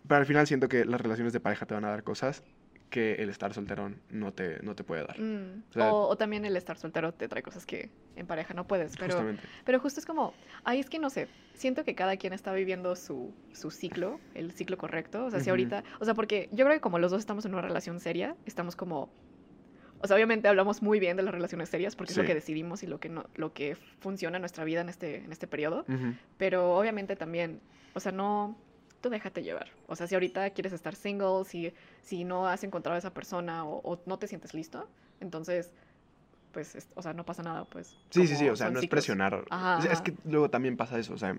pero 0.07 0.19
al 0.21 0.25
final 0.25 0.47
siento 0.47 0.69
que 0.69 0.85
las 0.85 0.99
relaciones 1.01 1.33
de 1.33 1.39
pareja 1.39 1.65
te 1.65 1.73
van 1.73 1.85
a 1.85 1.89
dar 1.89 2.03
cosas 2.03 2.43
que 2.89 3.15
el 3.15 3.29
estar 3.29 3.53
soltero 3.53 3.93
no 4.09 4.33
te, 4.33 4.61
no 4.63 4.75
te 4.75 4.83
puede 4.83 5.03
dar. 5.03 5.19
Mm, 5.19 5.63
O 5.69 5.73
sea- 5.73 5.93
o, 5.93 6.07
o 6.07 6.15
también 6.17 6.43
el 6.45 6.55
estar 6.57 6.77
soltero 6.77 7.13
te 7.13 7.27
trae 7.27 7.43
cosas 7.43 7.65
que 7.65 7.89
en 8.15 8.25
pareja 8.25 8.53
no 8.53 8.65
puedes. 8.67 8.97
Pero, 8.97 9.11
Justamente. 9.13 9.43
pero 9.63 9.79
justo 9.79 9.99
es 9.99 10.05
como, 10.05 10.33
ay, 10.63 10.79
es 10.79 10.89
que 10.89 10.97
no 10.99 11.09
sé, 11.09 11.27
siento 11.53 11.83
que 11.83 11.93
cada 11.95 12.17
quien 12.17 12.33
está 12.33 12.51
viviendo 12.53 12.95
su, 12.95 13.33
su 13.53 13.69
ciclo, 13.71 14.19
el 14.33 14.51
ciclo 14.51 14.77
correcto. 14.77 15.25
O 15.25 15.29
sea, 15.31 15.39
si 15.39 15.49
ahorita, 15.51 15.83
o 15.99 16.05
sea, 16.05 16.13
porque 16.15 16.49
yo 16.51 16.65
creo 16.65 16.77
que 16.77 16.81
como 16.81 16.97
los 16.99 17.11
dos 17.11 17.19
estamos 17.19 17.45
en 17.45 17.53
una 17.53 17.61
relación 17.61 17.99
seria, 17.99 18.35
estamos 18.45 18.75
como, 18.75 19.09
o 20.01 20.07
sea, 20.07 20.15
obviamente 20.15 20.47
hablamos 20.47 20.81
muy 20.81 20.99
bien 20.99 21.15
de 21.17 21.23
las 21.23 21.33
relaciones 21.33 21.69
serias 21.69 21.95
porque 21.95 22.13
es 22.13 22.17
lo 22.17 22.23
que 22.25 22.33
decidimos 22.33 22.81
y 22.83 22.87
lo 22.87 22.99
que, 22.99 23.09
no, 23.09 23.25
lo 23.35 23.53
que 23.53 23.75
funciona 23.99 24.37
en 24.37 24.41
nuestra 24.41 24.63
vida 24.63 24.81
en 24.81 24.89
este, 24.89 25.17
en 25.23 25.31
este 25.31 25.45
periodo. 25.45 25.85
Pero 26.37 26.75
obviamente 26.77 27.15
también, 27.15 27.61
o 27.93 27.99
sea, 27.99 28.11
no, 28.11 28.57
tú 29.01 29.09
déjate 29.09 29.43
llevar. 29.43 29.67
O 29.87 29.95
sea, 29.95 30.07
si 30.07 30.15
ahorita 30.15 30.49
quieres 30.51 30.73
estar 30.73 30.95
single, 30.95 31.45
si, 31.45 31.73
si 32.01 32.23
no 32.23 32.47
has 32.47 32.63
encontrado 32.63 32.95
a 32.95 32.99
esa 32.99 33.13
persona 33.13 33.65
o, 33.65 33.79
o 33.83 34.01
no 34.05 34.17
te 34.19 34.27
sientes 34.27 34.53
listo, 34.53 34.87
entonces, 35.19 35.71
pues, 36.51 36.75
es- 36.75 36.87
o 36.95 37.01
sea, 37.01 37.13
no 37.13 37.25
pasa 37.25 37.43
nada, 37.43 37.65
pues. 37.65 37.95
Sí, 38.09 38.27
sí, 38.27 38.35
sí, 38.35 38.49
o 38.49 38.55
sea, 38.55 38.69
no 38.69 38.79
es 38.79 38.81
ciclos. 38.81 39.01
presionar. 39.01 39.45
Ajá, 39.49 39.77
O 39.77 39.81
sea, 39.81 39.93
es 39.93 40.01
que 40.01 40.13
luego 40.25 40.49
también 40.49 40.77
pasa 40.77 40.97
eso, 40.99 41.13
o 41.13 41.17
sea, 41.17 41.35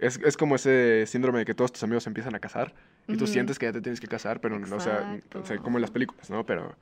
Es, 0.00 0.18
es 0.24 0.36
como 0.36 0.56
ese 0.56 1.06
síndrome 1.06 1.38
de 1.40 1.44
que 1.44 1.54
todos 1.54 1.70
tus 1.72 1.82
amigos 1.84 2.02
se 2.02 2.10
empiezan 2.10 2.34
a 2.34 2.40
casar 2.40 2.74
y 3.06 3.16
tú 3.16 3.26
sientes 3.28 3.58
que 3.60 3.66
ya 3.66 3.72
te 3.72 3.80
tienes 3.80 4.00
que 4.00 4.08
casar, 4.08 4.40
pero 4.40 4.58
no, 4.58 4.76
o 4.76 4.80
sea, 4.80 5.20
o 5.34 5.44
sea, 5.44 5.58
como 5.58 5.78
en 5.78 5.82
las 5.82 5.90
películas, 5.92 6.30
¿no? 6.30 6.44
Pero 6.44 6.76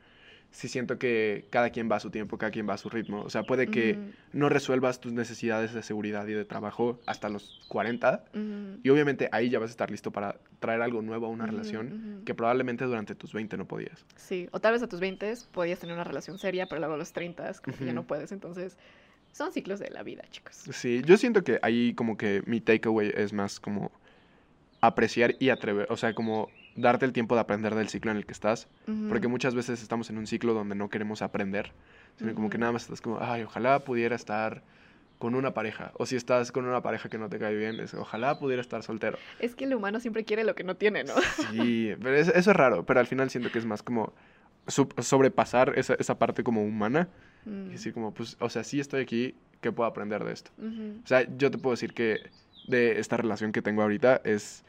sí 0.52 0.68
siento 0.68 0.98
que 0.98 1.46
cada 1.50 1.70
quien 1.70 1.90
va 1.90 1.96
a 1.96 2.00
su 2.00 2.10
tiempo, 2.10 2.38
cada 2.38 2.52
quien 2.52 2.68
va 2.68 2.74
a 2.74 2.78
su 2.78 2.88
ritmo. 2.88 3.22
O 3.22 3.30
sea, 3.30 3.44
puede 3.44 3.68
que 3.68 3.98
no 4.32 4.48
resuelvas 4.48 5.00
tus 5.00 5.12
necesidades 5.12 5.72
de 5.72 5.82
seguridad 5.82 6.26
y 6.28 6.32
de 6.32 6.44
trabajo 6.44 7.00
hasta 7.06 7.28
los 7.28 7.64
40 7.68 8.24
ujú, 8.34 8.80
y 8.82 8.90
obviamente 8.90 9.28
ahí 9.32 9.48
ya 9.48 9.58
vas 9.58 9.70
a 9.70 9.72
estar 9.72 9.90
listo 9.90 10.12
para 10.12 10.38
traer 10.60 10.82
algo 10.82 11.02
nuevo 11.02 11.26
a 11.26 11.28
una 11.30 11.46
relación 11.46 12.22
que 12.24 12.34
probablemente 12.34 12.84
durante 12.84 13.14
tus 13.14 13.32
20 13.32 13.56
no 13.56 13.66
podías. 13.66 14.04
Sí, 14.14 14.48
o 14.52 14.60
tal 14.60 14.72
vez 14.72 14.82
a 14.82 14.88
tus 14.88 15.00
20 15.00 15.32
podías 15.50 15.80
tener 15.80 15.94
una 15.94 16.04
relación 16.04 16.38
seria, 16.38 16.68
pero 16.68 16.80
luego 16.80 16.94
a 16.94 16.98
los 16.98 17.12
30 17.12 17.52
como 17.62 17.76
que 17.76 17.86
ya 17.86 17.92
no 17.92 18.06
puedes. 18.06 18.30
Entonces, 18.30 18.76
son 19.32 19.52
ciclos 19.52 19.80
de 19.80 19.90
la 19.90 20.02
vida, 20.02 20.22
chicos. 20.30 20.56
Sí, 20.70 21.02
yo 21.04 21.16
siento 21.16 21.42
que 21.42 21.58
ahí 21.62 21.94
como 21.94 22.16
que 22.16 22.42
mi 22.46 22.60
takeaway 22.60 23.12
es 23.16 23.32
más 23.32 23.58
como 23.58 23.90
apreciar 24.82 25.36
y 25.38 25.48
atrever, 25.48 25.86
o 25.90 25.96
sea, 25.96 26.14
como 26.14 26.50
darte 26.76 27.04
el 27.04 27.12
tiempo 27.12 27.34
de 27.34 27.40
aprender 27.42 27.74
del 27.74 27.88
ciclo 27.88 28.10
en 28.10 28.16
el 28.16 28.26
que 28.26 28.32
estás, 28.32 28.68
porque 29.08 29.28
muchas 29.28 29.54
veces 29.54 29.82
estamos 29.82 30.08
en 30.10 30.18
un 30.18 30.26
ciclo 30.26 30.54
donde 30.54 30.74
no 30.74 30.88
queremos 30.88 31.22
aprender, 31.22 31.72
sino 32.16 32.34
como 32.34 32.50
que 32.50 32.58
nada 32.58 32.72
más 32.72 32.82
estás 32.84 33.00
como, 33.00 33.18
ay, 33.20 33.42
ojalá 33.42 33.80
pudiera 33.80 34.16
estar 34.16 34.62
con 35.18 35.34
una 35.36 35.54
pareja, 35.54 35.92
o 35.94 36.06
si 36.06 36.16
estás 36.16 36.50
con 36.50 36.64
una 36.66 36.82
pareja 36.82 37.08
que 37.08 37.16
no 37.18 37.28
te 37.28 37.38
cae 37.38 37.54
bien, 37.54 37.78
es, 37.78 37.94
ojalá 37.94 38.38
pudiera 38.38 38.60
estar 38.60 38.82
soltero. 38.82 39.18
Es 39.38 39.54
que 39.54 39.64
el 39.64 39.74
humano 39.74 40.00
siempre 40.00 40.24
quiere 40.24 40.42
lo 40.44 40.54
que 40.54 40.64
no 40.64 40.76
tiene, 40.76 41.04
¿no? 41.04 41.14
Sí, 41.36 41.92
pero 42.02 42.16
es- 42.16 42.28
eso 42.28 42.50
es 42.50 42.56
raro, 42.56 42.84
pero 42.84 42.98
al 43.00 43.06
final 43.06 43.30
siento 43.30 43.50
que 43.50 43.58
es 43.58 43.66
más 43.66 43.82
como 43.82 44.12
sobrepasar 44.98 45.74
esa, 45.78 45.94
esa 45.94 46.18
parte 46.18 46.42
como 46.42 46.62
humana 46.64 47.08
y 47.44 47.50
Mm, 47.50 47.70
decir 47.70 47.92
como, 47.92 48.14
pues, 48.14 48.36
o 48.40 48.48
sea, 48.48 48.62
sí 48.64 48.78
estoy 48.80 49.02
aquí, 49.02 49.34
¿qué 49.60 49.72
puedo 49.72 49.88
aprender 49.88 50.24
de 50.24 50.32
esto? 50.32 50.50
O 51.04 51.06
sea, 51.06 51.26
yo 51.36 51.50
te 51.50 51.58
puedo 51.58 51.72
decir 51.72 51.92
que 51.92 52.30
de 52.64 53.00
esta 53.00 53.16
relación 53.16 53.50
que 53.52 53.62
tengo 53.62 53.82
ahorita 53.82 54.20
es 54.24 54.64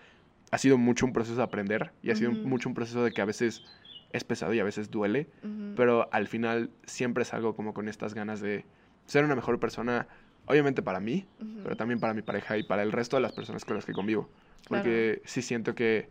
ha 0.54 0.60
sido 0.60 0.78
mucho 0.78 1.08
un 1.08 1.14
proceso 1.14 1.36
de 1.38 1.42
aprender 1.42 1.94
y 2.04 2.12
ha 2.12 2.16
sido 2.16 2.32
mucho 2.32 2.70
un 2.70 2.76
proceso 2.76 3.04
de 3.04 3.12
que 3.12 3.24
a 3.24 3.26
veces 3.26 3.64
es 4.12 4.24
pesado 4.24 4.54
y 4.54 4.60
a 4.60 4.64
veces 4.64 4.92
duele, 4.92 5.28
pero 5.76 6.08
al 6.14 6.28
final 6.28 6.70
siempre 6.84 7.26
salgo 7.26 7.56
como 7.56 7.74
con 7.74 7.90
estas 7.90 8.14
ganas 8.14 8.40
de 8.40 8.64
ser 9.08 9.26
una 9.26 9.34
mejor 9.34 9.60
persona, 9.60 10.08
obviamente 10.46 10.84
para 10.84 11.00
mí, 11.00 11.26
pero 11.64 11.76
también 11.76 12.00
para 12.00 12.14
mi 12.14 12.22
pareja 12.22 12.56
y 12.60 12.62
para 12.62 12.84
el 12.84 12.92
resto 12.92 13.16
de 13.16 13.24
las 13.24 13.32
personas 13.32 13.66
con 13.66 13.78
las 13.78 13.86
que 13.86 13.94
convivo. 13.94 14.30
Claro. 14.68 14.84
Porque 14.84 15.24
sí 15.26 15.42
siento 15.42 15.74
que 15.74 16.10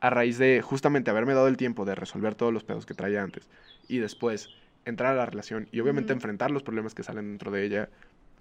a 0.00 0.10
raíz 0.10 0.38
de 0.38 0.60
justamente 0.60 1.12
haberme 1.12 1.34
dado 1.34 1.46
el 1.46 1.56
tiempo 1.56 1.84
de 1.84 1.94
resolver 1.94 2.34
todos 2.34 2.52
los 2.52 2.64
pedos 2.64 2.86
que 2.86 2.94
traía 2.94 3.22
antes 3.22 3.48
y 3.86 3.98
después 3.98 4.50
entrar 4.84 5.12
a 5.12 5.16
la 5.16 5.26
relación 5.26 5.68
y 5.70 5.78
obviamente 5.78 6.12
enfrentar 6.12 6.50
los 6.50 6.64
problemas 6.64 6.96
que 6.96 7.04
salen 7.04 7.28
dentro 7.28 7.52
de 7.52 7.64
ella, 7.64 7.90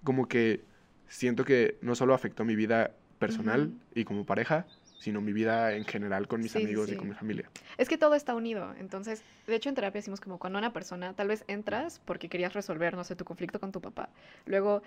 como 0.03 0.27
que 0.27 0.63
siento 1.07 1.45
que 1.45 1.77
no 1.83 1.93
solo 1.93 2.15
afectó 2.15 2.43
mi 2.43 2.55
vida 2.55 2.95
personal 3.19 3.71
y 3.93 4.03
como 4.03 4.25
pareja, 4.25 4.65
sino 5.03 5.19
mi 5.19 5.33
vida 5.33 5.73
en 5.75 5.83
general 5.83 6.29
con 6.29 6.41
mis 6.41 6.53
Sí, 6.53 6.63
amigos 6.63 6.87
sí. 6.87 6.93
y 6.93 6.97
con 6.97 7.09
mi 7.09 7.13
familia. 7.13 7.49
Es 7.77 7.89
que 7.89 7.97
todo 7.97 8.15
está 8.15 8.33
unido. 8.35 8.73
Entonces, 8.79 9.21
de 9.47 9.55
hecho, 9.55 9.67
en 9.67 9.75
terapia 9.75 9.99
decimos 9.99 10.21
como 10.21 10.39
cuando 10.39 10.59
una 10.59 10.71
persona, 10.71 11.13
tal 11.13 11.27
vez 11.27 11.43
entras 11.49 11.99
porque 12.05 12.29
querías 12.29 12.53
resolver, 12.53 12.95
no 12.95 13.03
sé, 13.03 13.17
tu 13.17 13.25
conflicto 13.25 13.59
con 13.59 13.73
tu 13.73 13.81
papá. 13.81 14.09
Luego 14.45 14.81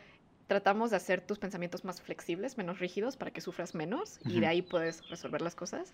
tratamos 0.47 0.91
de 0.91 0.97
hacer 0.97 1.21
tus 1.21 1.39
pensamientos 1.39 1.85
más 1.85 2.01
flexibles, 2.01 2.57
menos 2.57 2.79
rígidos, 2.79 3.19
para 3.19 3.31
que 3.31 3.43
sufras 3.43 3.75
menos 3.75 4.21
y 4.25 4.41
de 4.41 4.47
ahí 4.47 4.63
puedes 4.63 5.07
resolver 5.11 5.43
las 5.43 5.55
cosas. 5.55 5.93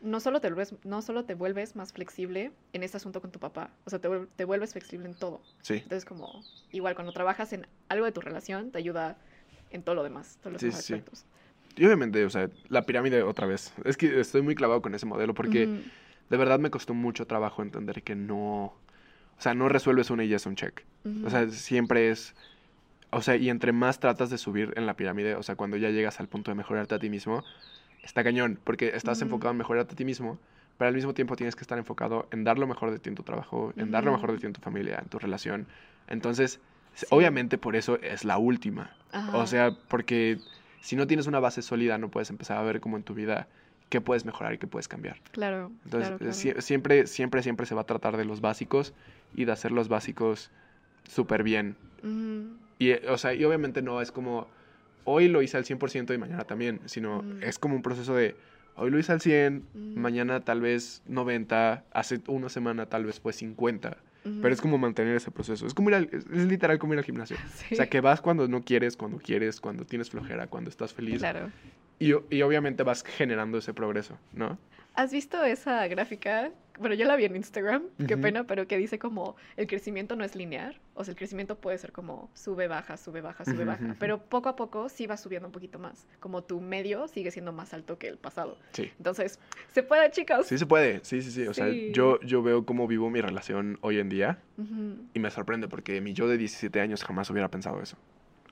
No 0.00 0.20
solo, 0.20 0.40
te 0.40 0.48
vuelves, 0.50 0.74
no 0.84 1.02
solo 1.02 1.24
te 1.24 1.34
vuelves 1.34 1.74
más 1.74 1.92
flexible 1.92 2.52
en 2.72 2.82
este 2.84 2.98
asunto 2.98 3.20
con 3.20 3.32
tu 3.32 3.40
papá, 3.40 3.70
o 3.86 3.90
sea, 3.90 3.98
te, 3.98 4.08
te 4.36 4.44
vuelves 4.44 4.72
flexible 4.72 5.08
en 5.08 5.14
todo. 5.14 5.40
Sí, 5.62 5.74
Entonces, 5.76 6.04
como 6.04 6.44
igual 6.70 6.94
cuando 6.94 7.12
trabajas 7.12 7.52
en 7.52 7.66
algo 7.88 8.04
de 8.04 8.12
tu 8.12 8.20
relación, 8.20 8.70
te 8.70 8.78
ayuda 8.78 9.16
en 9.70 9.82
todo 9.82 9.94
lo 9.96 10.04
demás, 10.04 10.38
todos 10.40 10.52
los 10.52 10.60
Sí, 10.60 10.68
demás 10.68 10.84
sí, 10.84 10.94
sí. 10.94 11.02
Y 11.76 11.84
obviamente, 11.86 12.24
o 12.24 12.30
sea, 12.30 12.48
la 12.68 12.82
pirámide 12.82 13.22
otra 13.22 13.46
vez. 13.46 13.72
Es 13.84 13.96
que 13.96 14.20
estoy 14.20 14.42
muy 14.42 14.54
clavado 14.54 14.82
con 14.82 14.94
ese 14.94 15.06
modelo 15.06 15.34
porque 15.34 15.80
de 16.30 16.36
verdad 16.36 16.58
me 16.58 16.70
costó 16.70 16.94
mucho 16.94 17.26
trabajo 17.26 17.62
entender 17.62 18.02
que 18.02 18.14
no, 18.14 18.64
o 18.66 19.40
sea, 19.40 19.54
no 19.54 19.68
resuelves 19.68 20.10
una 20.10 20.24
y 20.24 20.28
ya 20.28 20.36
es 20.36 20.46
un 20.46 20.56
check. 20.56 20.82
O 21.24 21.30
sea, 21.30 21.48
siempre 21.50 22.10
es. 22.10 22.34
O 23.10 23.20
sea, 23.22 23.36
y 23.36 23.48
entre 23.50 23.72
más 23.72 24.00
tratas 24.00 24.30
de 24.30 24.38
subir 24.38 24.72
en 24.76 24.86
la 24.86 24.94
pirámide, 24.96 25.36
o 25.36 25.42
sea, 25.42 25.54
cuando 25.54 25.76
ya 25.76 25.90
llegas 25.90 26.18
al 26.18 26.28
punto 26.28 26.50
de 26.50 26.56
mejorarte 26.56 26.94
a 26.94 26.98
ti 26.98 27.08
mismo, 27.10 27.44
está 28.02 28.24
cañón, 28.24 28.58
porque 28.64 28.92
estás 28.94 29.22
enfocado 29.22 29.52
en 29.52 29.58
mejorarte 29.58 29.92
a 29.92 29.96
ti 29.96 30.04
mismo, 30.04 30.38
pero 30.78 30.88
al 30.88 30.94
mismo 30.94 31.14
tiempo 31.14 31.36
tienes 31.36 31.54
que 31.54 31.62
estar 31.62 31.78
enfocado 31.78 32.26
en 32.32 32.42
dar 32.42 32.58
lo 32.58 32.66
mejor 32.66 32.90
de 32.90 32.98
ti 32.98 33.08
en 33.10 33.14
tu 33.14 33.22
trabajo, 33.22 33.72
en 33.76 33.90
dar 33.92 34.04
lo 34.04 34.10
mejor 34.12 34.32
de 34.32 34.38
ti 34.38 34.46
en 34.46 34.52
tu 34.52 34.60
familia, 34.60 34.98
en 35.00 35.08
tu 35.08 35.18
relación. 35.18 35.66
Entonces, 36.08 36.60
Sí. 36.94 37.06
obviamente 37.10 37.58
por 37.58 37.74
eso 37.76 37.98
es 38.02 38.24
la 38.24 38.38
última. 38.38 38.96
O 39.12 39.16
Ajá. 39.16 39.46
sea, 39.46 39.70
porque 39.88 40.38
si 40.84 40.96
no 40.96 41.06
tienes 41.06 41.26
una 41.26 41.40
base 41.40 41.62
sólida, 41.62 41.96
no 41.96 42.10
puedes 42.10 42.28
empezar 42.28 42.58
a 42.58 42.62
ver 42.62 42.80
como 42.80 42.98
en 42.98 43.04
tu 43.04 43.14
vida 43.14 43.48
qué 43.88 44.02
puedes 44.02 44.26
mejorar 44.26 44.52
y 44.52 44.58
qué 44.58 44.66
puedes 44.66 44.86
cambiar. 44.86 45.16
Claro. 45.32 45.72
Entonces, 45.84 46.08
claro, 46.08 46.18
claro. 46.18 46.32
sie- 46.34 46.60
siempre, 46.60 47.06
siempre, 47.06 47.42
siempre 47.42 47.64
se 47.64 47.74
va 47.74 47.80
a 47.82 47.86
tratar 47.86 48.18
de 48.18 48.26
los 48.26 48.42
básicos 48.42 48.92
y 49.34 49.46
de 49.46 49.52
hacer 49.52 49.72
los 49.72 49.88
básicos 49.88 50.50
súper 51.08 51.42
bien. 51.42 51.76
Y, 52.78 52.90
eh, 52.90 53.02
o 53.08 53.16
sea, 53.16 53.32
y 53.32 53.42
obviamente 53.44 53.80
no 53.80 54.02
es 54.02 54.12
como, 54.12 54.46
hoy 55.04 55.28
lo 55.28 55.40
hice 55.40 55.56
al 55.56 55.64
100% 55.64 56.12
y 56.12 56.18
mañana 56.18 56.44
también, 56.44 56.80
sino 56.84 57.24
es 57.40 57.58
como 57.58 57.76
un 57.76 57.82
proceso 57.82 58.14
de, 58.14 58.36
hoy 58.76 58.90
lo 58.90 58.98
hice 58.98 59.12
al 59.12 59.22
100, 59.22 59.64
Mm. 59.72 59.98
mañana 59.98 60.40
tal 60.40 60.60
vez 60.60 61.02
90, 61.06 61.84
hace 61.92 62.20
una 62.26 62.50
semana 62.50 62.86
tal 62.86 63.06
vez 63.06 63.20
fue 63.20 63.32
50. 63.32 63.96
Pero 64.24 64.54
es 64.54 64.60
como 64.60 64.78
mantener 64.78 65.14
ese 65.16 65.30
proceso. 65.30 65.66
Es 65.66 65.74
como 65.74 65.90
ir 65.90 65.96
al- 65.96 66.08
es, 66.12 66.24
es 66.26 66.46
literal 66.46 66.78
como 66.78 66.94
ir 66.94 66.98
al 66.98 67.04
gimnasio. 67.04 67.36
Sí. 67.54 67.66
O 67.74 67.76
sea, 67.76 67.88
que 67.90 68.00
vas 68.00 68.20
cuando 68.20 68.48
no 68.48 68.62
quieres, 68.62 68.96
cuando 68.96 69.18
quieres, 69.18 69.60
cuando 69.60 69.84
tienes 69.84 70.08
flojera, 70.10 70.46
cuando 70.46 70.70
estás 70.70 70.92
feliz. 70.94 71.18
Claro. 71.18 71.50
Y 72.00 72.12
obviamente 72.42 72.82
vas 72.82 73.02
generando 73.04 73.58
ese 73.58 73.72
progreso, 73.72 74.18
¿no? 74.32 74.58
¿Has 74.94 75.12
visto 75.12 75.42
esa 75.44 75.86
gráfica? 75.88 76.50
Bueno, 76.78 76.96
yo 76.96 77.04
la 77.06 77.14
vi 77.14 77.24
en 77.24 77.36
Instagram, 77.36 77.84
qué 78.08 78.16
pena, 78.16 78.44
pero 78.48 78.66
que 78.66 78.76
dice 78.76 78.98
como 78.98 79.36
el 79.56 79.68
crecimiento 79.68 80.16
no 80.16 80.24
es 80.24 80.34
lineal. 80.34 80.80
O 80.94 81.04
sea, 81.04 81.12
el 81.12 81.16
crecimiento 81.16 81.56
puede 81.56 81.78
ser 81.78 81.92
como 81.92 82.30
sube, 82.34 82.66
baja, 82.66 82.96
sube, 82.96 83.20
baja, 83.20 83.44
sube, 83.44 83.64
baja. 83.64 83.94
Pero 84.00 84.18
poco 84.24 84.48
a 84.48 84.56
poco 84.56 84.88
sí 84.88 85.06
va 85.06 85.16
subiendo 85.16 85.46
un 85.46 85.52
poquito 85.52 85.78
más. 85.78 86.08
Como 86.18 86.42
tu 86.42 86.60
medio 86.60 87.06
sigue 87.06 87.30
siendo 87.30 87.52
más 87.52 87.72
alto 87.74 87.96
que 87.98 88.08
el 88.08 88.18
pasado. 88.18 88.58
Sí. 88.72 88.90
Entonces, 88.98 89.38
se 89.72 89.84
puede, 89.84 90.10
chicos. 90.10 90.46
Sí 90.48 90.58
se 90.58 90.66
puede, 90.66 90.98
sí, 91.04 91.22
sí, 91.22 91.30
sí. 91.30 91.46
O 91.46 91.54
sea, 91.54 91.68
yo, 91.68 92.20
yo 92.22 92.42
veo 92.42 92.66
cómo 92.66 92.88
vivo 92.88 93.08
mi 93.08 93.20
relación 93.20 93.78
hoy 93.80 94.00
en 94.00 94.08
día 94.08 94.38
y 95.14 95.18
me 95.20 95.30
sorprende 95.30 95.68
porque 95.68 96.00
mi 96.00 96.12
yo 96.12 96.26
de 96.26 96.38
17 96.38 96.80
años 96.80 97.04
jamás 97.04 97.30
hubiera 97.30 97.48
pensado 97.52 97.80
eso. 97.82 97.96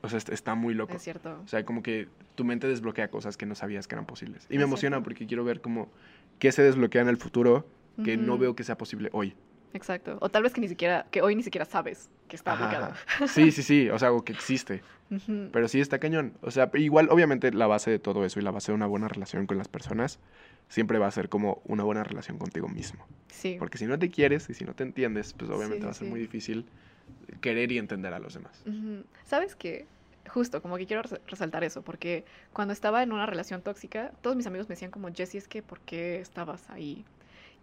O 0.05 0.09
sea, 0.09 0.19
est- 0.19 0.31
está 0.31 0.57
muy 0.57 0.75
loco. 0.75 0.95
Es 0.95 1.03
cierto. 1.03 1.41
O 1.45 1.49
sea, 1.49 1.65
como 1.65 1.81
que 1.83 2.09
tu 2.35 2.45
mente 2.45 2.67
desbloquea 2.67 3.09
cosas 3.09 3.37
que 3.37 3.47
no 3.47 3.55
sabías 3.55 3.87
que 3.87 3.95
eran 3.95 4.05
posibles. 4.07 4.47
Y 4.51 4.55
Es 4.55 4.59
me 4.59 4.65
emociona 4.65 4.97
cierto. 4.97 5.05
porque 5.05 5.27
quiero 5.29 5.45
ver 5.45 5.61
cómo 5.61 5.91
qué 6.43 6.51
se 6.51 6.61
desbloquea 6.61 7.03
en 7.03 7.09
el 7.09 7.19
futuro 7.19 7.65
que 8.05 8.17
no 8.17 8.37
veo 8.37 8.57
que 8.57 8.65
sea 8.65 8.77
posible 8.77 9.11
hoy. 9.13 9.33
Exacto. 9.75 10.19
O 10.21 10.29
tal 10.29 10.43
vez 10.43 10.53
que 10.53 10.61
ni 10.61 10.67
siquiera, 10.67 11.07
que 11.13 11.23
hoy 11.23 11.37
ni 11.37 11.45
siquiera 11.45 11.65
sabes 11.65 12.11
que 12.27 12.35
está 12.35 12.55
ajá. 12.55 12.95
Sí, 13.29 13.53
sí, 13.53 13.63
sí. 13.63 13.89
O 13.91 13.97
sea, 14.01 14.09
algo 14.09 14.25
que 14.25 14.33
existe. 14.33 14.83
Pero 15.53 15.69
sí 15.69 15.81
está 15.81 16.01
cañón. 16.01 16.33
O 16.41 16.51
sea, 16.51 16.69
igual, 16.75 17.07
obviamente, 17.13 17.53
la 17.53 17.69
base 17.69 17.93
de 17.93 18.01
todo 18.01 18.25
eso 18.25 18.41
y 18.41 18.43
la 18.43 18.51
base 18.51 18.73
de 18.73 18.75
una 18.75 18.87
buena 18.87 19.07
relación 19.07 19.47
con 19.47 19.57
las 19.57 19.69
personas 19.69 20.19
siempre 20.69 20.99
va 20.99 21.07
a 21.07 21.13
ser 21.13 21.29
como 21.29 21.63
una 21.65 21.85
buena 21.85 22.03
relación 22.03 22.39
contigo 22.39 22.67
mismo. 22.67 23.07
Sí. 23.29 23.55
Porque 23.61 23.79
si 23.79 23.87
no 23.87 23.97
te 23.97 24.11
quieres 24.11 24.51
y 24.51 24.55
si 24.55 24.65
no 24.65 24.75
te 24.75 24.83
entiendes, 24.83 25.35
pues 25.35 25.49
obviamente 25.49 25.83
Sí, 25.83 25.85
va 25.85 25.91
a 25.93 25.95
ser 25.95 26.07
sí. 26.07 26.11
muy 26.11 26.19
difícil 26.19 26.67
querer 27.41 27.71
y 27.71 27.79
entender 27.79 28.13
a 28.15 28.19
los 28.19 28.35
demás. 28.35 28.65
¿Sabes 29.25 29.55
qué? 29.55 29.87
Justo, 30.29 30.63
como 30.63 30.77
que 30.77 30.87
quiero 30.87 31.03
res- 31.03 31.21
resaltar 31.27 31.65
eso, 31.65 31.83
porque 31.83 32.25
cuando 32.53 32.73
estaba 32.73 33.03
en 33.03 33.13
una 33.13 33.27
relación 33.27 33.63
tóxica, 33.63 34.13
todos 34.23 34.37
mis 34.37 34.47
amigos 34.47 34.69
me 34.69 34.75
decían 34.75 34.91
como, 34.91 35.09
Jessie, 35.13 35.39
es 35.39 35.49
que, 35.49 35.63
¿por 35.63 35.81
qué 35.81 36.21
estabas 36.21 36.71
ahí? 36.71 37.05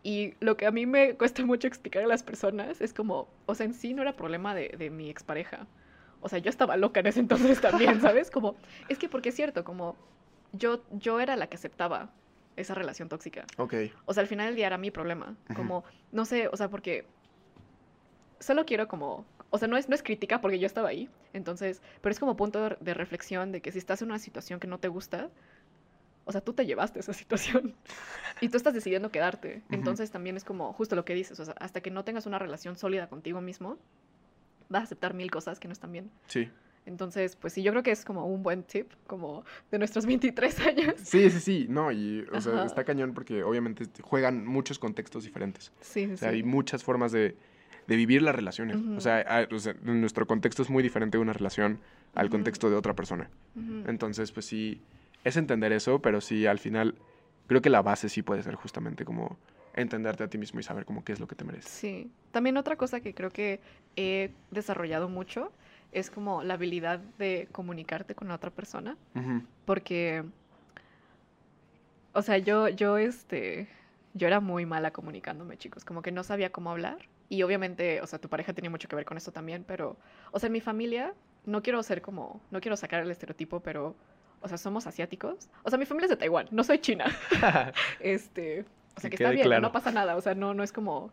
Y 0.04 0.34
lo 0.40 0.58
que 0.58 0.66
a 0.66 0.72
mí 0.72 0.86
me 0.86 1.16
cuesta 1.18 1.46
mucho 1.46 1.68
explicar 1.68 2.04
a 2.04 2.08
las 2.08 2.24
personas 2.24 2.82
es 2.82 2.94
como, 2.94 3.30
o 3.46 3.56
sea, 3.56 3.66
en 3.66 3.74
sí 3.74 3.94
no 3.94 4.02
era 4.02 4.16
problema 4.16 4.54
de, 4.56 4.70
de 4.78 4.90
mi 4.90 5.10
expareja. 5.10 5.68
O 6.22 6.28
sea, 6.28 6.40
yo 6.40 6.50
estaba 6.50 6.76
loca 6.76 7.00
en 7.00 7.08
ese 7.08 7.22
entonces 7.22 7.62
también, 7.62 8.02
¿sabes? 8.02 8.30
Como, 8.30 8.58
es 8.90 8.98
que 8.98 9.08
porque 9.08 9.30
es 9.30 9.36
cierto, 9.36 9.64
como 9.64 9.96
yo, 10.52 10.84
yo 10.92 11.20
era 11.22 11.36
la 11.38 11.48
que 11.48 11.56
aceptaba 11.56 12.10
esa 12.58 12.76
relación 12.76 13.08
tóxica. 13.08 13.46
Ok. 13.58 13.74
O 14.06 14.14
sea, 14.14 14.22
al 14.22 14.28
final 14.28 14.48
del 14.48 14.56
día 14.58 14.68
era 14.68 14.78
mi 14.78 14.92
problema. 14.92 15.38
Como, 15.56 15.86
no 16.12 16.26
sé, 16.26 16.50
o 16.50 16.58
sea, 16.58 16.68
porque 16.70 17.06
solo 18.40 18.66
quiero 18.66 18.88
como, 18.88 19.26
o 19.50 19.58
sea, 19.58 19.68
no 19.68 19.78
es, 19.78 19.90
no 19.90 19.96
es 19.96 20.04
crítica 20.04 20.42
porque 20.42 20.60
yo 20.60 20.68
estaba 20.68 20.90
ahí, 20.90 21.10
entonces, 21.34 21.82
pero 22.02 22.12
es 22.12 22.20
como 22.20 22.36
punto 22.36 22.78
de, 22.80 22.94
reflexión 22.94 23.52
de 23.52 23.62
que 23.62 23.72
si 23.72 23.80
estás 23.80 24.02
en 24.02 24.10
una 24.10 24.20
situación 24.20 24.60
que 24.60 24.68
no 24.68 24.80
te 24.80 24.88
gusta, 24.88 25.30
o 26.26 26.32
sea, 26.32 26.42
tú 26.42 26.54
te 26.54 26.66
llevaste 26.66 27.00
esa 27.00 27.14
situación 27.22 27.76
y 28.42 28.50
tú 28.50 28.58
estás 28.58 28.74
decidiendo 28.74 29.12
quedarte. 29.12 29.64
Entonces 29.72 30.12
también 30.12 30.38
es 30.38 30.44
como 30.44 30.74
justo 30.74 30.96
lo 30.96 31.06
que 31.06 31.14
dices, 31.16 31.40
o 31.40 31.46
sea, 31.46 31.56
hasta 31.60 31.82
que 31.82 31.90
no 31.90 32.04
tengas 32.04 32.26
una 32.26 32.38
relación 32.38 32.78
sólida 32.78 33.08
contigo 33.10 33.42
mismo, 33.42 33.78
vas 34.70 34.82
a 34.82 34.84
aceptar 34.84 35.14
mil 35.14 35.32
cosas 35.32 35.60
que 35.60 35.68
no 35.68 35.74
están 35.74 35.92
bien. 35.92 36.12
Sí. 36.28 36.50
Entonces, 36.86 37.36
pues 37.36 37.54
sí, 37.54 37.62
yo 37.62 37.72
creo 37.72 37.84
que 37.84 37.92
es 37.92 38.04
como 38.04 38.26
un 38.26 38.42
buen 38.42 38.64
tip, 38.64 38.92
como 39.06 39.44
de 39.72 39.78
nuestros 39.78 40.06
23 40.08 40.60
años. 40.62 40.94
Sí, 41.04 41.30
sí, 41.30 41.40
sí. 41.40 41.66
No, 41.70 41.92
y 41.92 42.26
o 42.32 42.42
sea, 42.42 42.54
Ajá. 42.54 42.66
está 42.66 42.84
cañón 42.84 43.14
porque 43.14 43.44
obviamente 43.44 43.86
juegan 44.02 44.46
muchos 44.46 44.80
contextos 44.80 45.24
diferentes. 45.24 45.72
Sí, 45.82 46.06
sí, 46.06 46.14
O 46.14 46.18
sea, 46.18 46.30
sí. 46.30 46.38
hay 46.38 46.44
muchas 46.44 46.84
formas 46.84 47.12
de, 47.12 47.36
de 47.90 47.96
vivir 47.96 48.22
las 48.22 48.34
relaciones. 48.36 48.78
O, 48.96 49.02
sea, 49.02 49.26
hay- 49.28 49.48
o 49.52 49.60
sea, 49.60 49.74
nuestro 49.82 50.26
contexto 50.28 50.62
es 50.62 50.70
muy 50.70 50.82
diferente 50.84 51.18
de 51.18 51.22
una 51.24 51.34
relación 51.34 51.80
al 52.16 52.30
contexto 52.30 52.70
de 52.70 52.76
otra 52.78 52.94
persona. 52.94 53.30
Entonces, 53.88 54.32
pues 54.32 54.46
sí, 54.46 54.80
es 55.24 55.36
entender 55.36 55.74
eso, 55.74 56.00
pero 56.00 56.22
sí, 56.22 56.46
al 56.46 56.60
final, 56.60 56.96
creo 57.48 57.62
que 57.62 57.70
la 57.72 57.82
base 57.82 58.08
sí 58.08 58.22
puede 58.22 58.44
ser 58.44 58.56
justamente 58.56 59.04
como 59.06 59.38
entenderte 59.74 60.24
a 60.24 60.28
ti 60.28 60.38
mismo 60.38 60.60
y 60.60 60.64
saber 60.64 60.86
como 60.86 61.04
qué 61.04 61.14
es 61.14 61.20
lo 61.20 61.28
que 61.28 61.36
te 61.36 61.44
mereces. 61.44 61.72
Sí. 61.72 62.12
También 62.32 62.58
otra 62.58 62.76
cosa 62.76 63.00
que 63.02 63.14
creo 63.16 63.32
que 63.32 63.60
he 63.96 64.32
desarrollado 64.52 65.10
mucho 65.10 65.52
es 65.92 66.12
como 66.12 66.44
la 66.44 66.54
habilidad 66.56 67.00
de 67.18 67.48
comunicarte 67.52 68.14
con 68.14 68.28
la 68.28 68.36
otra 68.36 68.52
persona. 68.52 68.98
Porque, 69.66 70.24
o 72.14 72.22
sea, 72.22 72.38
yo, 72.38 72.68
yo, 72.70 72.98
este, 72.98 73.68
yo 74.14 74.28
era 74.28 74.40
muy 74.40 74.66
mala 74.68 74.92
comunicándome, 74.92 75.58
chicos. 75.58 75.86
Como 75.86 76.02
que 76.04 76.12
no 76.12 76.24
sabía 76.24 76.52
cómo 76.52 76.70
hablar. 76.72 76.98
Y 77.30 77.44
obviamente, 77.44 78.02
o 78.02 78.08
sea, 78.08 78.20
tu 78.20 78.28
pareja 78.28 78.54
tenía 78.54 78.72
mucho 78.72 78.88
que 78.88 78.96
ver 78.96 79.06
con 79.06 79.16
eso 79.16 79.32
también, 79.32 79.64
pero, 79.68 79.96
o 80.32 80.40
sea, 80.40 80.48
en 80.48 80.54
mi 80.54 80.62
familia, 80.62 81.14
no 81.46 81.62
quiero 81.62 81.82
ser 81.84 82.02
como, 82.02 82.42
no 82.52 82.60
quiero 82.60 82.76
sacar 82.76 83.04
el 83.04 83.12
estereotipo, 83.12 83.60
pero, 83.60 83.96
o 84.42 84.48
sea, 84.48 84.58
somos 84.58 84.88
asiáticos. 84.88 85.48
O 85.64 85.70
sea, 85.70 85.78
mi 85.78 85.86
familia 85.86 86.06
es 86.06 86.10
de 86.10 86.18
Taiwán, 86.18 86.48
no 86.52 86.64
soy 86.64 86.80
china. 86.80 87.06
Este, 88.00 88.66
o 88.96 89.00
sea, 89.00 89.10
Que 89.10 89.18
que 89.18 89.24
está 89.24 89.32
bien, 89.32 89.46
claro. 89.46 89.62
no 89.62 89.72
pasa 89.72 89.92
nada. 89.92 90.16
O 90.16 90.22
sea, 90.22 90.34
no, 90.34 90.54
no 90.56 90.64
es 90.64 90.72
como, 90.74 91.12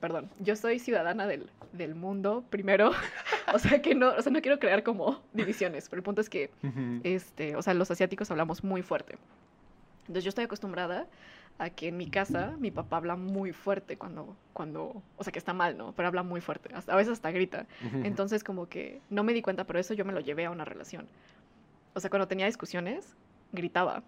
perdón, 0.00 0.28
yo 0.38 0.54
soy 0.54 0.78
ciudadana 0.78 1.26
del, 1.26 1.48
del 1.72 1.94
mundo 1.94 2.44
primero. 2.50 2.90
o 3.54 3.58
sea, 3.58 3.80
que 3.80 3.94
no, 3.94 4.10
o 4.10 4.20
sea, 4.22 4.30
no 4.32 4.42
quiero 4.42 4.58
crear 4.58 4.82
como 4.82 5.22
divisiones, 5.32 5.88
pero 5.88 6.00
el 6.00 6.04
punto 6.04 6.20
es 6.20 6.28
que 6.28 6.50
Ujú. 6.62 7.00
este, 7.04 7.56
o 7.56 7.62
sea, 7.62 7.72
los 7.74 7.90
asiáticos 7.90 8.30
hablamos 8.30 8.62
muy 8.62 8.82
fuerte. 8.82 9.16
Entonces 10.02 10.24
yo 10.24 10.28
estoy 10.28 10.44
acostumbrada 10.44 11.06
a 11.58 11.70
que 11.70 11.88
en 11.88 11.96
mi 11.96 12.06
casa 12.06 12.54
mi 12.58 12.70
papá 12.70 12.96
habla 12.96 13.16
muy 13.16 13.52
fuerte 13.52 13.96
cuando, 13.96 14.36
cuando, 14.52 15.02
o 15.16 15.24
sea, 15.24 15.32
que 15.32 15.38
está 15.38 15.52
mal, 15.52 15.76
¿no? 15.78 15.92
Pero 15.94 16.08
habla 16.08 16.22
muy 16.22 16.40
fuerte, 16.40 16.70
hasta- 16.74 16.92
a 16.92 16.96
veces 16.96 17.12
hasta 17.14 17.30
grita. 17.30 17.66
Entonces 18.04 18.42
como 18.44 18.68
que 18.68 19.00
no 19.10 19.22
me 19.22 19.32
di 19.32 19.42
cuenta, 19.42 19.64
pero 19.64 19.78
eso 19.78 19.94
yo 19.94 20.04
me 20.04 20.12
lo 20.12 20.20
llevé 20.20 20.46
a 20.46 20.50
una 20.50 20.64
relación. 20.64 21.06
O 21.94 22.00
sea, 22.00 22.10
cuando 22.10 22.26
tenía 22.28 22.46
discusiones, 22.46 23.16
gritaba. 23.52 24.02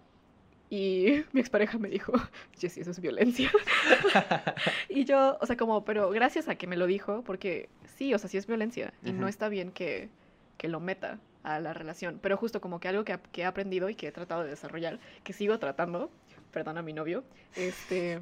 Y 0.69 1.23
mi 1.33 1.39
expareja 1.41 1.77
me 1.77 1.89
dijo, 1.89 2.11
Jessy, 2.59 2.81
eso 2.81 2.91
es 2.91 2.99
violencia. 2.99 3.51
y 4.89 5.05
yo, 5.05 5.37
o 5.39 5.45
sea, 5.45 5.57
como, 5.57 5.85
pero 5.85 6.09
gracias 6.09 6.47
a 6.47 6.55
que 6.55 6.67
me 6.67 6.77
lo 6.77 6.87
dijo, 6.87 7.23
porque 7.23 7.69
sí, 7.95 8.13
o 8.13 8.17
sea, 8.19 8.29
sí 8.29 8.37
es 8.37 8.47
violencia. 8.47 8.93
Y 9.03 9.11
no 9.11 9.19
Ujú. 9.21 9.27
está 9.27 9.49
bien 9.49 9.71
que, 9.71 10.09
que 10.57 10.67
lo 10.67 10.79
meta 10.79 11.19
a 11.43 11.59
la 11.59 11.73
relación. 11.73 12.19
Pero 12.21 12.37
justo 12.37 12.59
como 12.61 12.79
que 12.79 12.87
algo 12.87 13.03
que, 13.03 13.19
que 13.31 13.41
he 13.41 13.45
aprendido 13.45 13.89
y 13.89 13.95
que 13.95 14.07
he 14.07 14.11
tratado 14.11 14.43
de 14.43 14.49
desarrollar, 14.49 14.99
que 15.23 15.33
sigo 15.33 15.59
tratando, 15.59 16.09
perdón 16.55 16.77
a 16.77 16.81
mi 16.81 16.93
novio, 16.93 17.25
este, 17.57 18.21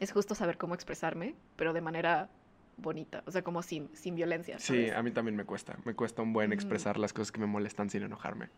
es 0.00 0.12
justo 0.12 0.34
saber 0.34 0.56
cómo 0.56 0.74
expresarme, 0.74 1.34
pero 1.56 1.74
de 1.74 1.82
manera 1.82 2.30
bonita, 2.78 3.22
o 3.26 3.30
sea, 3.30 3.42
como 3.42 3.62
sin, 3.62 3.94
sin 3.94 4.14
violencia. 4.14 4.58
Sí, 4.58 4.88
a 4.88 5.02
mí 5.02 5.10
también 5.10 5.36
me 5.36 5.44
cuesta. 5.44 5.76
Me 5.84 5.92
cuesta 5.92 6.22
un 6.22 6.32
buen 6.32 6.48
Ujú. 6.50 6.54
expresar 6.54 6.98
las 6.98 7.12
cosas 7.12 7.30
que 7.30 7.38
me 7.38 7.46
molestan 7.46 7.90
sin 7.90 8.02
enojarme. 8.02 8.48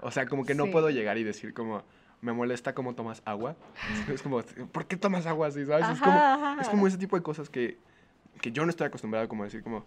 O 0.00 0.10
sea, 0.10 0.26
como 0.26 0.44
que 0.44 0.56
no 0.56 0.64
Sí. 0.64 0.70
puedo 0.72 0.90
llegar 0.90 1.18
y 1.18 1.22
decir 1.24 1.54
como, 1.54 1.84
me 2.20 2.32
molesta 2.32 2.74
cómo 2.74 2.96
tomas 2.96 3.22
agua. 3.24 3.54
Es 4.12 4.22
como, 4.22 4.42
¿por 4.42 4.86
qué 4.88 4.96
tomas 4.96 5.26
agua 5.26 5.46
así? 5.46 5.64
¿Sabes? 5.64 5.88
es, 5.88 6.00
como, 6.00 6.20
es 6.60 6.68
como 6.68 6.88
ese 6.88 6.98
tipo 6.98 7.14
de 7.16 7.22
cosas 7.22 7.48
que, 7.48 7.78
que 8.40 8.52
yo 8.52 8.64
no 8.64 8.70
estoy 8.70 8.86
acostumbrado 8.86 9.28
como 9.28 9.42
a 9.42 9.46
decir 9.46 9.62
como, 9.62 9.84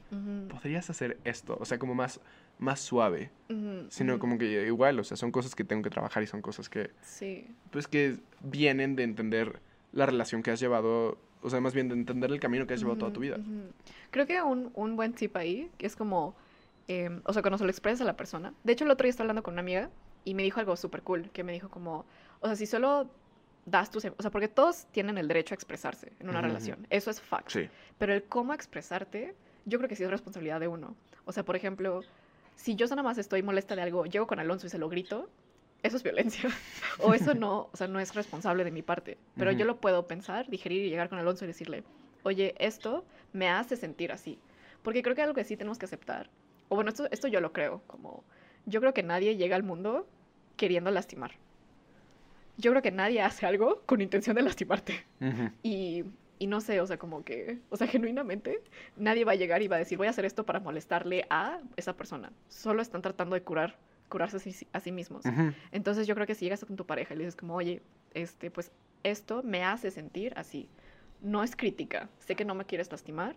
podrías 0.50 0.90
hacer 0.90 1.18
esto. 1.24 1.58
O 1.60 1.66
sea, 1.66 1.80
como 1.80 1.96
más, 1.96 2.20
más 2.60 2.80
suave. 2.80 3.32
Sino 3.90 4.20
como 4.20 4.38
que 4.38 4.66
igual, 4.66 5.00
o 5.00 5.04
sea, 5.04 5.18
son 5.18 5.32
cosas 5.32 5.56
que 5.56 5.64
tengo 5.64 5.82
que 5.82 5.90
trabajar 5.90 6.24
y 6.24 6.28
son 6.28 6.42
cosas 6.42 6.70
que, 6.70 6.92
Sí, 7.02 7.48
pues 7.72 7.88
que 7.88 8.18
vienen 8.42 8.96
de 8.96 9.04
entender 9.04 9.60
la 9.92 10.06
relación 10.06 10.44
que 10.44 10.52
has 10.52 10.60
llevado, 10.60 11.18
o 11.42 11.50
sea, 11.50 11.60
más 11.62 11.74
bien 11.74 11.88
de 11.88 11.96
entender 11.96 12.32
el 12.32 12.40
camino 12.40 12.66
que 12.68 12.74
has 12.74 12.80
llevado 12.80 12.98
toda 12.98 13.14
tu 13.14 13.20
vida. 13.20 13.38
Creo 14.12 14.26
que 14.26 14.42
un, 14.42 14.72
un 14.76 14.96
buen 14.96 15.14
tip 15.14 15.36
ahí 15.36 15.70
que 15.78 15.86
es 15.86 15.96
como, 15.96 16.36
em, 16.88 17.22
o 17.26 17.34
sea, 17.34 17.42
cuando 17.42 17.58
se 17.58 17.64
lo 17.64 17.70
expresas 17.70 18.02
a 18.02 18.06
la 18.06 18.16
persona. 18.16 18.54
De 18.64 18.74
hecho, 18.74 18.86
el 18.86 18.92
otro 18.92 19.06
día 19.06 19.10
estaba 19.12 19.26
hablando 19.26 19.44
con 19.44 19.54
una 19.54 19.62
amiga 19.62 19.90
y 20.26 20.36
me 20.36 20.44
dijo 20.44 20.60
algo 20.60 20.76
súper 20.76 21.02
cool, 21.02 21.30
que 21.32 21.44
me 21.44 21.54
dijo 21.54 21.70
como, 21.70 22.06
o 22.40 22.48
sea, 22.48 22.56
si 22.56 22.66
solo 22.66 23.10
das 23.66 23.90
tus, 23.90 24.06
o 24.06 24.22
sea, 24.22 24.32
porque 24.32 24.48
todos 24.48 24.88
tienen 24.92 25.18
el 25.18 25.28
derecho 25.28 25.54
a 25.54 25.56
expresarse 25.56 26.12
en 26.20 26.30
una 26.30 26.42
relación, 26.42 26.86
eso 26.90 27.10
es 27.10 27.22
fact. 27.22 27.50
Sí. 27.50 27.70
Pero 27.98 28.14
el 28.14 28.24
cómo 28.24 28.54
expresarte, 28.54 29.36
yo 29.66 29.78
creo 29.78 29.88
que 29.88 29.96
sí 29.96 30.04
es 30.04 30.10
responsabilidad 30.10 30.60
de 30.60 30.68
uno. 30.68 30.96
O 31.26 31.32
sea, 31.32 31.44
por 31.44 31.56
ejemplo, 31.56 32.02
si 32.56 32.76
yo 32.76 32.88
nada 32.88 33.04
más 33.04 33.18
estoy 33.18 33.42
molesta 33.42 33.76
de 33.76 33.82
algo, 33.82 34.06
llego 34.06 34.28
con 34.28 34.40
Alonso 34.40 34.68
y 34.68 34.70
se 34.70 34.78
lo 34.78 34.90
grito, 34.90 35.30
eso 35.82 35.98
es 35.98 36.04
violencia. 36.04 36.50
o 37.00 37.14
eso 37.14 37.34
no, 37.34 37.70
o 37.72 37.78
sea, 37.78 37.88
no 37.88 38.00
es 38.00 38.16
responsable 38.16 38.64
de 38.64 38.72
mi 38.72 38.82
parte. 38.82 39.18
Pero 39.36 39.52
yo 39.52 39.66
lo 39.66 39.80
puedo 39.80 40.08
pensar, 40.08 40.50
digerir 40.50 40.86
y 40.86 40.90
llegar 40.90 41.10
con 41.10 41.20
Alonso 41.20 41.46
y 41.46 41.48
decirle, 41.48 41.84
oye, 42.24 42.56
esto 42.58 43.06
me 43.32 43.50
hace 43.50 43.76
sentir 43.76 44.12
así. 44.12 44.40
Porque 44.82 45.02
creo 45.02 45.16
que 45.16 45.22
algo 45.22 45.34
que 45.34 45.44
sí 45.44 45.56
tenemos 45.56 45.78
que 45.78 45.86
aceptar, 45.86 46.30
o 46.70 46.76
bueno, 46.76 46.90
esto, 46.90 47.08
esto 47.12 47.28
yo 47.28 47.40
lo 47.40 47.54
creo, 47.54 47.82
como 47.88 48.24
yo 48.66 48.80
creo 48.80 48.94
que 48.94 49.04
nadie 49.04 49.36
llega 49.38 49.56
al 49.56 49.64
mundo 49.64 50.08
queriendo 50.58 50.92
lastimar. 50.92 51.32
Yo 52.58 52.72
creo 52.72 52.82
que 52.82 52.92
nadie 52.92 53.22
hace 53.22 53.46
algo 53.46 53.82
con 53.86 54.02
intención 54.02 54.36
de 54.36 54.44
lastimarte. 54.44 55.06
Ujú. 55.20 55.50
Y, 55.64 56.04
y 56.40 56.48
no 56.48 56.62
sé, 56.62 56.80
o 56.82 56.88
sea, 56.88 56.98
como 56.98 57.24
que, 57.24 57.60
o 57.70 57.78
sea, 57.78 57.88
genuinamente, 57.88 58.62
nadie 58.98 59.26
va 59.26 59.32
a 59.32 59.36
llegar 59.36 59.62
y 59.62 59.68
va 59.68 59.78
a 59.78 59.80
decir, 59.80 59.98
voy 59.98 60.08
a 60.08 60.12
hacer 60.12 60.26
esto 60.26 60.46
para 60.46 60.60
molestarle 60.60 61.26
a 61.30 61.60
esa 61.78 61.96
persona. 61.96 62.32
Solo 62.50 62.82
están 62.82 63.02
tratando 63.02 63.36
de 63.36 63.42
curar, 63.44 63.78
curarse 64.10 64.38
a 64.38 64.40
sí, 64.40 64.68
a 64.72 64.80
sí 64.80 64.92
mismos. 64.92 65.24
Entonces 65.72 66.06
yo 66.06 66.16
creo 66.16 66.28
que 66.28 66.36
si 66.36 66.46
llegas 66.46 66.64
con 66.66 66.76
tu 66.76 66.86
pareja 66.86 67.14
y 67.14 67.18
le 67.18 67.24
dices 67.24 67.36
como, 67.36 67.56
oye, 67.56 67.82
este, 68.14 68.52
pues 68.52 68.72
esto 69.04 69.42
me 69.44 69.64
hace 69.64 69.90
sentir 69.90 70.34
así. 70.36 70.70
No 71.22 71.44
es 71.44 71.56
crítica, 71.56 72.10
sé 72.20 72.36
que 72.36 72.46
no 72.46 72.54
me 72.54 72.66
quieres 72.66 72.92
lastimar, 72.92 73.36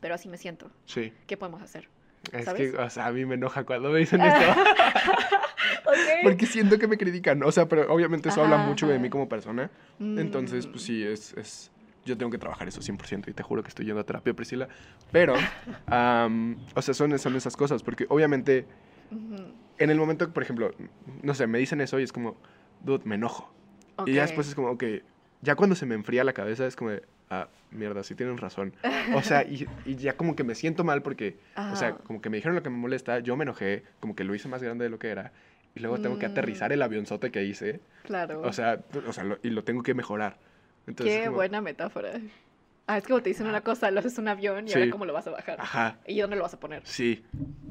pero 0.00 0.14
así 0.14 0.28
me 0.28 0.38
siento. 0.38 0.70
Sí. 0.86 1.12
¿Qué 1.26 1.36
podemos 1.36 1.60
hacer? 1.60 1.88
Es 2.32 2.44
¿Sabes? 2.44 2.72
que, 2.72 2.78
o 2.78 2.90
sea, 2.90 3.06
a 3.06 3.12
mí 3.12 3.24
me 3.24 3.34
enoja 3.34 3.64
cuando 3.64 3.90
me 3.90 3.98
dicen 3.98 4.20
esto. 4.20 4.40
Porque 6.22 6.46
siento 6.46 6.78
que 6.78 6.86
me 6.86 6.96
critican. 6.98 7.42
O 7.42 7.52
sea, 7.52 7.68
pero 7.68 7.92
obviamente 7.92 8.28
eso 8.28 8.42
habla 8.42 8.56
Ajá, 8.56 8.66
mucho 8.66 8.86
de 8.86 8.94
ajá. 8.94 9.02
mí 9.02 9.10
como 9.10 9.28
persona. 9.28 9.70
Entonces, 10.16 10.66
Mm, 10.66 10.70
pues 10.70 10.82
sí, 10.84 11.02
es, 11.04 11.34
es... 11.34 11.70
Yo 12.04 12.16
tengo 12.16 12.30
que 12.30 12.38
trabajar 12.38 12.66
eso 12.68 12.80
100% 12.80 13.28
y 13.30 13.34
te 13.34 13.42
juro 13.42 13.62
que 13.62 13.68
estoy 13.68 13.84
yendo 13.86 14.00
a 14.00 14.04
terapia, 14.04 14.32
Priscila. 14.34 14.68
Pero, 15.12 15.34
am, 15.86 16.56
o 16.74 16.82
sea, 16.82 16.94
son, 16.94 17.18
son 17.18 17.36
esas 17.36 17.56
cosas. 17.56 17.82
Porque 17.82 18.06
obviamente, 18.08 18.66
ujú, 19.10 19.36
en 19.78 19.90
el 19.90 19.98
momento, 19.98 20.32
por 20.32 20.42
ejemplo, 20.42 20.70
no 21.22 21.34
sé, 21.34 21.46
me 21.46 21.58
dicen 21.58 21.80
eso 21.80 21.98
y 22.00 22.02
es 22.02 22.12
como, 22.12 22.36
dude, 22.80 23.04
me 23.04 23.16
enojo. 23.16 23.52
Y 24.06 24.12
ya 24.14 24.22
después 24.22 24.48
es 24.48 24.54
como, 24.54 24.70
ok, 24.70 24.84
ya 25.42 25.54
cuando 25.54 25.76
se 25.76 25.84
me 25.86 25.94
enfría 25.94 26.24
la 26.24 26.32
cabeza 26.32 26.66
es 26.66 26.76
como 26.76 26.90
de, 26.90 27.02
ah, 27.30 27.48
mierda, 27.70 28.02
sí 28.02 28.14
tienen 28.14 28.38
razón. 28.38 28.74
O 29.14 29.22
sea, 29.22 29.42
y, 29.42 29.68
y 29.84 29.96
ya 29.96 30.16
como 30.16 30.34
que 30.36 30.44
me 30.44 30.54
siento 30.54 30.84
mal 30.84 31.02
porque, 31.02 31.38
o 31.72 31.76
sea, 31.76 31.94
como 31.96 32.20
que 32.22 32.30
me 32.30 32.36
dijeron 32.38 32.54
lo 32.56 32.62
que 32.62 32.70
me 32.70 32.76
molesta, 32.78 33.18
yo 33.18 33.36
me 33.36 33.42
enojé, 33.42 33.84
como 34.00 34.14
que 34.16 34.24
lo 34.24 34.34
hice 34.34 34.48
más 34.48 34.62
grande 34.62 34.84
de 34.84 34.90
lo 34.90 34.98
que 34.98 35.08
era. 35.08 35.32
Y 35.78 35.80
luego 35.80 36.00
tengo 36.00 36.18
que 36.18 36.26
Mm. 36.28 36.32
aterrizar 36.32 36.72
el 36.72 36.82
avionzote 36.82 37.30
que 37.30 37.44
hice. 37.44 37.80
Claro. 38.02 38.40
O 38.42 38.52
sea, 38.52 38.80
o 39.06 39.12
sea 39.12 39.22
lo- 39.24 39.38
y 39.44 39.50
lo 39.50 39.62
tengo 39.62 39.82
que 39.84 39.94
mejorar. 39.94 40.36
Entonces, 40.88 41.16
Qué 41.18 41.24
como, 41.26 41.36
buena 41.36 41.60
metáfora. 41.60 42.10
Ah, 42.88 42.98
es 42.98 43.04
como 43.04 43.22
te 43.22 43.28
dicen 43.30 43.46
una 43.46 43.60
cosa, 43.60 43.90
lo 43.92 44.00
haces 44.00 44.18
un 44.18 44.26
avión 44.28 44.66
y 44.66 44.70
Sí. 44.72 44.78
ahora 44.78 44.90
cómo 44.90 45.04
lo 45.04 45.12
vas 45.12 45.26
a 45.28 45.30
bajar. 45.30 45.60
Ajá, 45.60 45.98
¿Y 46.06 46.18
dónde 46.20 46.34
lo 46.36 46.42
vas 46.42 46.54
a 46.54 46.58
poner? 46.60 46.82
sí. 46.84 47.22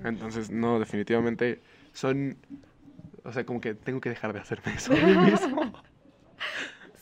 Entonces, 0.06 0.50
no, 0.50 0.80
definitivamente 0.80 1.60
son... 1.91 2.38
O 3.26 3.34
sea, 3.34 3.46
como 3.46 3.60
que 3.60 3.74
tengo 3.74 4.00
que 4.00 4.10
dejar 4.10 4.32
de 4.32 4.39
hacerme 4.39 4.74
eso 4.76 4.93
a 4.93 4.96
mí 4.96 5.02
mismo. 5.32 5.74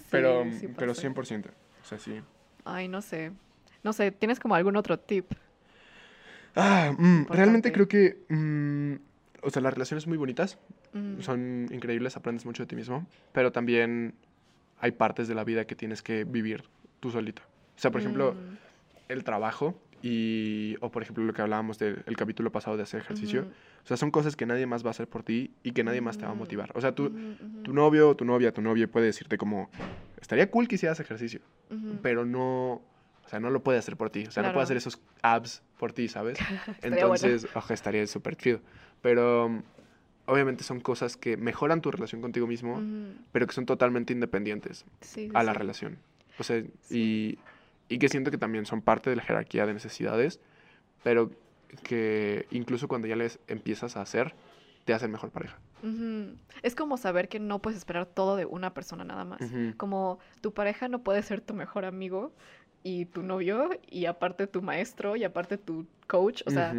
pero, 0.10 0.44
Sí, 0.60 0.68
pero 0.76 0.94
pasa. 0.94 1.02
100%. 1.02 1.50
O 1.84 1.86
sea, 1.86 2.00
sí. 2.00 2.20
Ay, 2.63 2.88
no 2.88 3.02
sé. 3.04 3.32
No 3.84 3.94
sé, 3.94 4.10
¿tienes 4.12 4.39
como 4.39 4.56
algún 4.56 4.76
otro 4.76 4.98
tip? 4.98 5.32
Ah, 6.56 6.94
mm, 6.98 7.26
realmente 7.30 7.72
creo 7.72 7.88
que... 7.88 8.24
mm, 8.30 8.96
o 9.44 9.50
sea, 9.52 9.62
las 9.62 9.74
relaciones 9.74 10.08
muy 10.08 10.18
bonitas 10.18 10.58
Mm, 10.95 11.19
son 11.21 11.67
increíbles, 11.71 12.15
aprendes 12.15 12.45
mucho 12.45 12.63
de 12.63 12.67
ti 12.67 12.75
mismo, 12.75 13.05
pero 13.34 13.51
también 13.51 14.15
hay 14.79 14.91
partes 14.91 15.27
de 15.27 15.36
la 15.36 15.43
vida 15.43 15.65
que 15.65 15.75
tienes 15.75 16.01
que 16.01 16.23
vivir 16.23 16.63
tú 17.01 17.12
solito. 17.12 17.41
O 17.77 17.79
sea, 17.79 17.91
por 17.91 17.99
ejemplo, 17.99 18.34
mm, 18.34 18.55
el 19.10 19.23
trabajo 19.25 19.81
y, 20.01 20.75
o 20.81 20.91
por 20.91 21.01
ejemplo, 21.03 21.23
lo 21.25 21.34
que 21.34 21.41
hablábamos 21.41 21.77
del 21.79 22.03
el 22.05 22.15
capítulo 22.15 22.51
pasado 22.51 22.77
de 22.77 22.84
hacer 22.84 23.01
ejercicio. 23.01 23.47
O 23.84 23.88
sea, 23.88 23.97
son 23.97 24.10
cosas 24.12 24.36
que 24.38 24.45
nadie 24.45 24.65
más 24.67 24.84
va 24.84 24.88
a 24.88 24.91
hacer 24.91 25.08
por 25.10 25.23
ti 25.23 25.51
y 25.63 25.71
que 25.71 25.84
nadie 25.84 25.99
más 25.99 26.17
te 26.17 26.25
va 26.25 26.31
a 26.31 26.34
ujú, 26.34 26.39
motivar. 26.43 26.71
O 26.75 26.81
sea, 26.81 26.91
ujú, 26.91 27.12
tu 27.63 27.73
novio, 27.73 28.15
tu 28.15 28.23
novia, 28.23 28.53
tu 28.53 28.62
novia 28.62 28.88
puede 28.88 29.08
decirte 29.08 29.38
como, 29.38 29.69
estaría 30.21 30.49
cool 30.49 30.67
que 30.67 30.75
hicieras 30.75 30.99
ejercicio, 31.01 31.41
pero 32.01 32.25
no, 32.25 32.73
o 32.73 33.27
sea, 33.27 33.39
no 33.39 33.49
lo 33.49 33.63
puede 33.63 33.79
hacer 33.79 33.97
por 33.97 34.10
ti. 34.12 34.25
O 34.27 34.31
sea, 34.31 34.43
no 34.43 34.45
Claro. 34.47 34.53
puede 34.53 34.63
hacer 34.63 34.77
esos 34.77 35.01
abs 35.23 35.62
por 35.77 35.91
ti, 35.91 36.08
¿sabes? 36.08 36.38
Bueno. 36.81 36.95
Entonces, 36.95 37.47
ojo, 37.53 37.73
estaría 37.73 38.05
súper 38.08 38.36
chido. 38.38 38.62
Pero 39.01 39.63
obviamente 40.25 40.63
son 40.63 40.79
cosas 40.79 41.17
que 41.17 41.38
mejoran 41.38 41.81
tu 41.81 41.91
relación 41.91 42.21
contigo 42.21 42.47
mismo, 42.47 42.81
pero 43.31 43.47
que 43.47 43.53
son 43.53 43.65
totalmente 43.65 44.13
independientes 44.13 44.85
sí, 45.01 45.27
sí, 45.27 45.31
a 45.33 45.43
la 45.43 45.53
relación. 45.53 45.97
O 46.39 46.43
sea, 46.43 46.61
Sí. 46.81 47.38
y, 47.89 47.93
y 47.93 47.99
que 47.99 48.09
siento 48.09 48.31
que 48.31 48.38
también 48.38 48.65
son 48.65 48.81
parte 48.81 49.09
de 49.09 49.15
la 49.15 49.23
jerarquía 49.23 49.65
de 49.65 49.73
necesidades, 49.73 50.39
pero 51.03 51.31
que 51.83 52.47
incluso 52.51 52.88
cuando 52.88 53.07
ya 53.07 53.15
les 53.15 53.39
empiezas 53.47 53.97
a 53.97 54.01
hacer, 54.01 54.33
te 54.85 54.93
hacen 54.93 55.11
mejor 55.11 55.29
pareja. 55.31 55.57
Es 56.63 56.73
como 56.73 56.97
saber 56.97 57.27
que 57.29 57.39
no 57.39 57.59
puedes 57.59 57.77
esperar 57.77 58.07
todo 58.07 58.35
de 58.35 58.45
una 58.45 58.73
persona 58.73 59.03
nada 59.03 59.23
más. 59.23 59.39
Como 59.77 60.19
tu 60.41 60.51
pareja 60.53 60.88
no 60.88 61.03
puede 61.03 61.21
ser 61.21 61.41
tu 61.41 61.53
mejor 61.53 61.85
amigo 61.85 62.31
y 62.81 63.05
tu 63.05 63.21
novio 63.21 63.69
y 63.88 64.05
aparte 64.05 64.47
tu 64.47 64.61
maestro 64.63 65.15
y 65.15 65.23
aparte 65.23 65.57
tu 65.57 65.85
coach. 66.07 66.41
O 66.47 66.51
sea. 66.51 66.73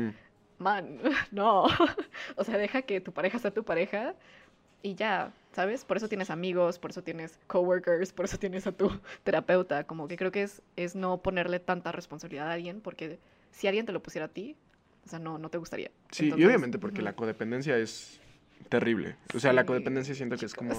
Man, 0.59 0.99
no. 1.31 1.65
o 2.37 2.45
sea, 2.45 2.59
deja 2.59 2.83
que 2.83 3.01
tu 3.01 3.13
pareja 3.13 3.39
sea 3.39 3.51
tu 3.51 3.65
pareja 3.65 4.15
y 4.83 4.95
ya, 4.95 5.33
¿sabes? 5.53 5.85
Por 5.85 5.97
eso 5.97 6.09
tienes 6.09 6.31
amigos, 6.31 6.79
por 6.79 6.91
eso 6.91 7.03
tienes 7.03 7.39
coworkers, 7.47 8.13
por 8.13 8.27
eso 8.27 8.39
tienes 8.39 8.67
a 8.67 8.73
tu 8.73 8.91
terapeuta. 9.25 9.85
Como 9.85 10.09
que 10.09 10.17
creo 10.17 10.31
que 10.31 10.43
es, 10.43 10.63
es 10.77 10.95
no 10.95 11.19
ponerle 11.19 11.61
tanta 11.61 11.93
responsabilidad 11.93 12.49
a 12.49 12.53
alguien, 12.53 12.81
porque 12.81 13.19
si 13.51 13.67
alguien 13.67 13.87
te 13.87 13.93
lo 13.93 14.03
pusiera 14.03 14.27
a 14.27 14.29
ti, 14.29 14.57
o 15.05 15.09
sea, 15.09 15.19
no, 15.19 15.39
no 15.39 15.49
te 15.51 15.59
gustaría. 15.59 15.91
Sí, 16.11 16.33
y 16.37 16.45
obviamente 16.45 16.79
porque 16.79 17.03
la 17.03 17.15
codependencia 17.15 17.77
es 17.79 18.21
terrible. 18.69 19.17
O 19.35 19.41
sea, 19.41 19.53
la 19.53 19.65
codependencia 19.65 20.15
siento 20.15 20.37
que 20.37 20.47
es 20.47 20.55
como... 20.55 20.75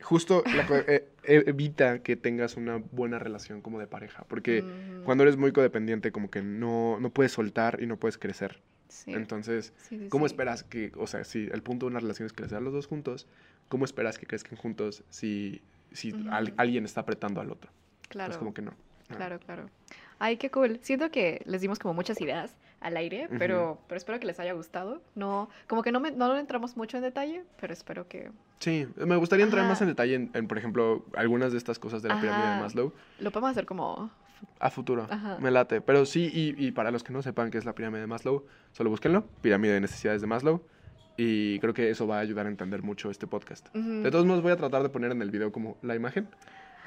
Justo 0.00 0.42
la 0.46 0.66
eh, 0.86 1.08
eh, 1.24 1.44
evita 1.46 2.02
que 2.02 2.16
tengas 2.16 2.56
una 2.56 2.76
buena 2.76 3.18
relación 3.18 3.60
como 3.60 3.78
de 3.78 3.86
pareja. 3.86 4.24
Porque 4.28 4.64
cuando 5.04 5.24
eres 5.24 5.36
muy 5.36 5.52
codependiente 5.52 6.12
como 6.12 6.30
que 6.30 6.40
no, 6.42 6.98
no 7.00 7.10
puedes 7.10 7.32
soltar 7.32 7.82
y 7.82 7.86
no 7.86 7.96
puedes 7.96 8.16
crecer. 8.16 8.60
Sí, 8.92 9.12
Entonces, 9.14 9.72
sí, 9.78 9.98
sí, 9.98 10.08
¿cómo 10.10 10.26
esperas 10.26 10.64
que, 10.64 10.92
o 10.96 11.06
sea, 11.06 11.24
si 11.24 11.48
el 11.50 11.62
punto 11.62 11.86
de 11.86 11.92
una 11.92 12.00
relación 12.00 12.26
es 12.26 12.34
crecer 12.34 12.60
los 12.60 12.74
dos 12.74 12.86
juntos, 12.86 13.26
¿cómo 13.70 13.86
esperas 13.86 14.18
que 14.18 14.26
crezcan 14.26 14.58
juntos 14.58 15.02
si, 15.08 15.62
si 15.92 16.14
al- 16.30 16.52
alguien 16.58 16.84
está 16.84 17.00
apretando 17.00 17.40
al 17.40 17.50
otro? 17.50 17.70
Claro. 18.10 18.32
Es 18.32 18.36
como 18.38 18.52
que 18.52 18.60
no. 18.60 18.74
Claro, 19.08 19.40
claro. 19.40 19.70
Ay, 20.18 20.36
qué 20.36 20.50
cool. 20.50 20.78
Siento 20.82 21.10
que 21.10 21.40
les 21.46 21.62
dimos 21.62 21.78
como 21.78 21.94
muchas 21.94 22.20
ideas 22.20 22.54
al 22.80 22.96
aire, 22.98 23.28
pero, 23.38 23.80
pero 23.88 23.96
espero 23.96 24.20
que 24.20 24.26
les 24.26 24.38
haya 24.40 24.52
gustado. 24.52 25.02
No, 25.14 25.48
como 25.68 25.82
que 25.82 25.90
no, 25.90 25.98
me, 25.98 26.10
no 26.10 26.36
entramos 26.36 26.76
mucho 26.76 26.98
en 26.98 27.02
detalle, 27.02 27.44
pero 27.60 27.72
espero 27.72 28.08
que 28.08 28.30
Sí, 28.60 28.86
me 28.96 29.16
gustaría 29.16 29.44
entrar 29.44 29.66
más 29.66 29.80
en 29.80 29.88
detalle 29.88 30.14
en, 30.14 30.30
en, 30.34 30.46
por 30.46 30.58
ejemplo, 30.58 31.04
algunas 31.16 31.50
de 31.52 31.58
estas 31.58 31.78
cosas 31.78 32.02
de 32.02 32.10
la 32.10 32.20
pirámide 32.20 32.50
de. 32.50 32.56
Maslow 32.60 32.92
lo 33.18 33.30
podemos 33.32 33.50
hacer 33.52 33.64
como... 33.66 34.10
a 34.60 34.70
futuro. 34.70 35.06
Ajá. 35.10 35.38
Me 35.40 35.50
late. 35.50 35.80
Pero 35.80 36.04
sí, 36.06 36.30
y, 36.32 36.54
y 36.66 36.72
para 36.72 36.90
los 36.90 37.02
que 37.04 37.12
no 37.12 37.22
sepan 37.22 37.50
qué 37.50 37.58
es 37.58 37.64
la 37.64 37.74
pirámide 37.74 38.00
de 38.02 38.06
Maslow, 38.06 38.46
solo 38.72 38.90
búsquenlo, 38.90 39.24
pirámide 39.40 39.74
de 39.74 39.80
necesidades 39.80 40.20
de 40.20 40.26
Maslow. 40.26 40.62
Y 41.16 41.58
creo 41.60 41.74
que 41.74 41.90
eso 41.90 42.06
va 42.06 42.16
a 42.18 42.20
ayudar 42.20 42.46
a 42.46 42.48
entender 42.48 42.82
mucho 42.82 43.10
este 43.10 43.26
podcast. 43.26 43.68
De 43.74 44.10
todos 44.10 44.24
modos, 44.24 44.42
voy 44.42 44.52
a 44.52 44.56
tratar 44.56 44.82
de 44.82 44.88
poner 44.88 45.12
en 45.12 45.20
el 45.22 45.30
video 45.30 45.52
como 45.52 45.76
la 45.82 45.94
imagen 45.94 46.26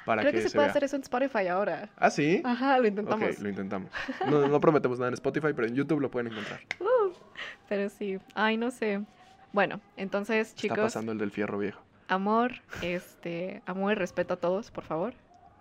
para 0.05 0.21
Creo 0.23 0.31
que, 0.31 0.37
que, 0.37 0.43
se, 0.43 0.49
se 0.49 0.55
puede 0.55 0.65
vea. 0.67 0.71
hacer 0.71 0.83
eso 0.83 0.95
en 0.95 1.01
Spotify 1.03 1.47
ahora. 1.47 1.89
¿Ah, 1.97 2.09
sí? 2.09 2.41
Ajá, 2.43 2.77
lo 2.77 2.83
Ok, 2.83 2.87
intentamos. 2.89 3.39
lo 3.39 3.49
intentamos. 3.49 3.91
No, 4.27 4.47
no 4.47 4.59
prometemos 4.59 4.97
nada 4.97 5.09
en 5.09 5.13
Spotify, 5.15 5.49
pero 5.55 5.67
en 5.67 5.75
YouTube 5.75 5.99
lo 6.01 6.09
pueden 6.11 6.31
encontrar. 6.31 6.59
Pero 7.69 7.89
sí, 7.89 8.17
ay, 8.35 8.57
no 8.57 8.71
sé. 8.71 9.01
Bueno, 9.51 9.79
entonces, 9.97 10.49
Está 10.49 10.61
chicos, 10.61 10.79
pasando 10.79 11.11
el 11.11 11.17
del 11.17 11.31
fierro 11.31 11.57
viejo. 11.57 11.81
amor, 12.07 12.51
este, 12.81 13.61
amor 13.65 13.93
y 13.93 13.95
respeto 13.95 14.35
a 14.35 14.37
todos, 14.37 14.69
por 14.71 14.83
favor, 14.83 15.13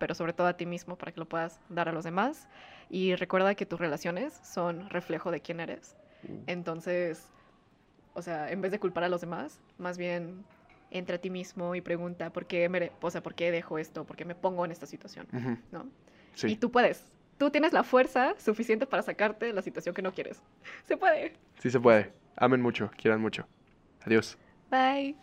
pero 0.05 0.15
sobre 0.15 0.35
todo 0.35 0.49
a 0.49 0.53
ti 0.55 0.67
mismo 0.67 0.97
para 0.99 1.13
que 1.13 1.19
lo 1.21 1.25
puedas 1.27 1.59
dar 1.71 1.89
a 1.89 1.93
los 1.93 2.05
demás. 2.05 2.47
Y 2.91 3.15
recuerda 3.15 3.55
que 3.55 3.65
tus 3.65 3.81
relaciones 3.81 4.39
son 4.43 4.91
reflejo 4.91 5.31
de 5.31 5.41
quién 5.41 5.61
eres. 5.61 5.97
Uh, 6.29 6.43
Entonces, 6.47 7.27
o 8.13 8.21
sea, 8.21 8.51
en 8.53 8.61
vez 8.61 8.71
de 8.71 8.79
culpar 8.79 9.05
a 9.05 9.09
los 9.09 9.23
demás, 9.23 9.61
más 9.79 9.97
bien 9.97 10.45
entra 10.91 11.17
a 11.17 11.19
ti 11.19 11.31
mismo 11.31 11.75
y 11.75 11.81
pregunta 11.81 12.29
por 12.29 12.45
qué, 12.45 12.69
mere- 12.69 12.93
o 13.01 13.11
sea, 13.11 13.23
por 13.23 13.35
qué 13.35 13.51
dejo 13.51 13.79
esto, 13.79 14.05
por 14.05 14.15
qué 14.15 14.27
me 14.27 14.35
pongo 14.35 14.67
en 14.67 14.73
esta 14.73 14.85
situación, 14.85 15.27
¿no? 15.73 15.87
Sí. 16.35 16.49
Y 16.49 16.57
tú 16.57 16.71
puedes. 16.71 17.03
Tú 17.39 17.49
tienes 17.49 17.73
la 17.73 17.83
fuerza 17.83 18.35
suficiente 18.39 18.85
para 18.87 19.03
sacarte 19.03 19.47
de 19.47 19.55
la 19.55 19.63
situación 19.63 19.95
que 19.95 20.03
no 20.03 20.13
quieres. 20.13 20.43
Se 20.85 20.99
puede. 20.99 21.33
Sí 21.61 21.71
se 21.71 21.81
puede. 21.81 22.13
Amen 22.37 22.61
mucho, 22.61 22.91
quieran 22.99 23.23
mucho. 23.23 23.47
Adiós. 24.05 24.37
Bye. 24.71 25.17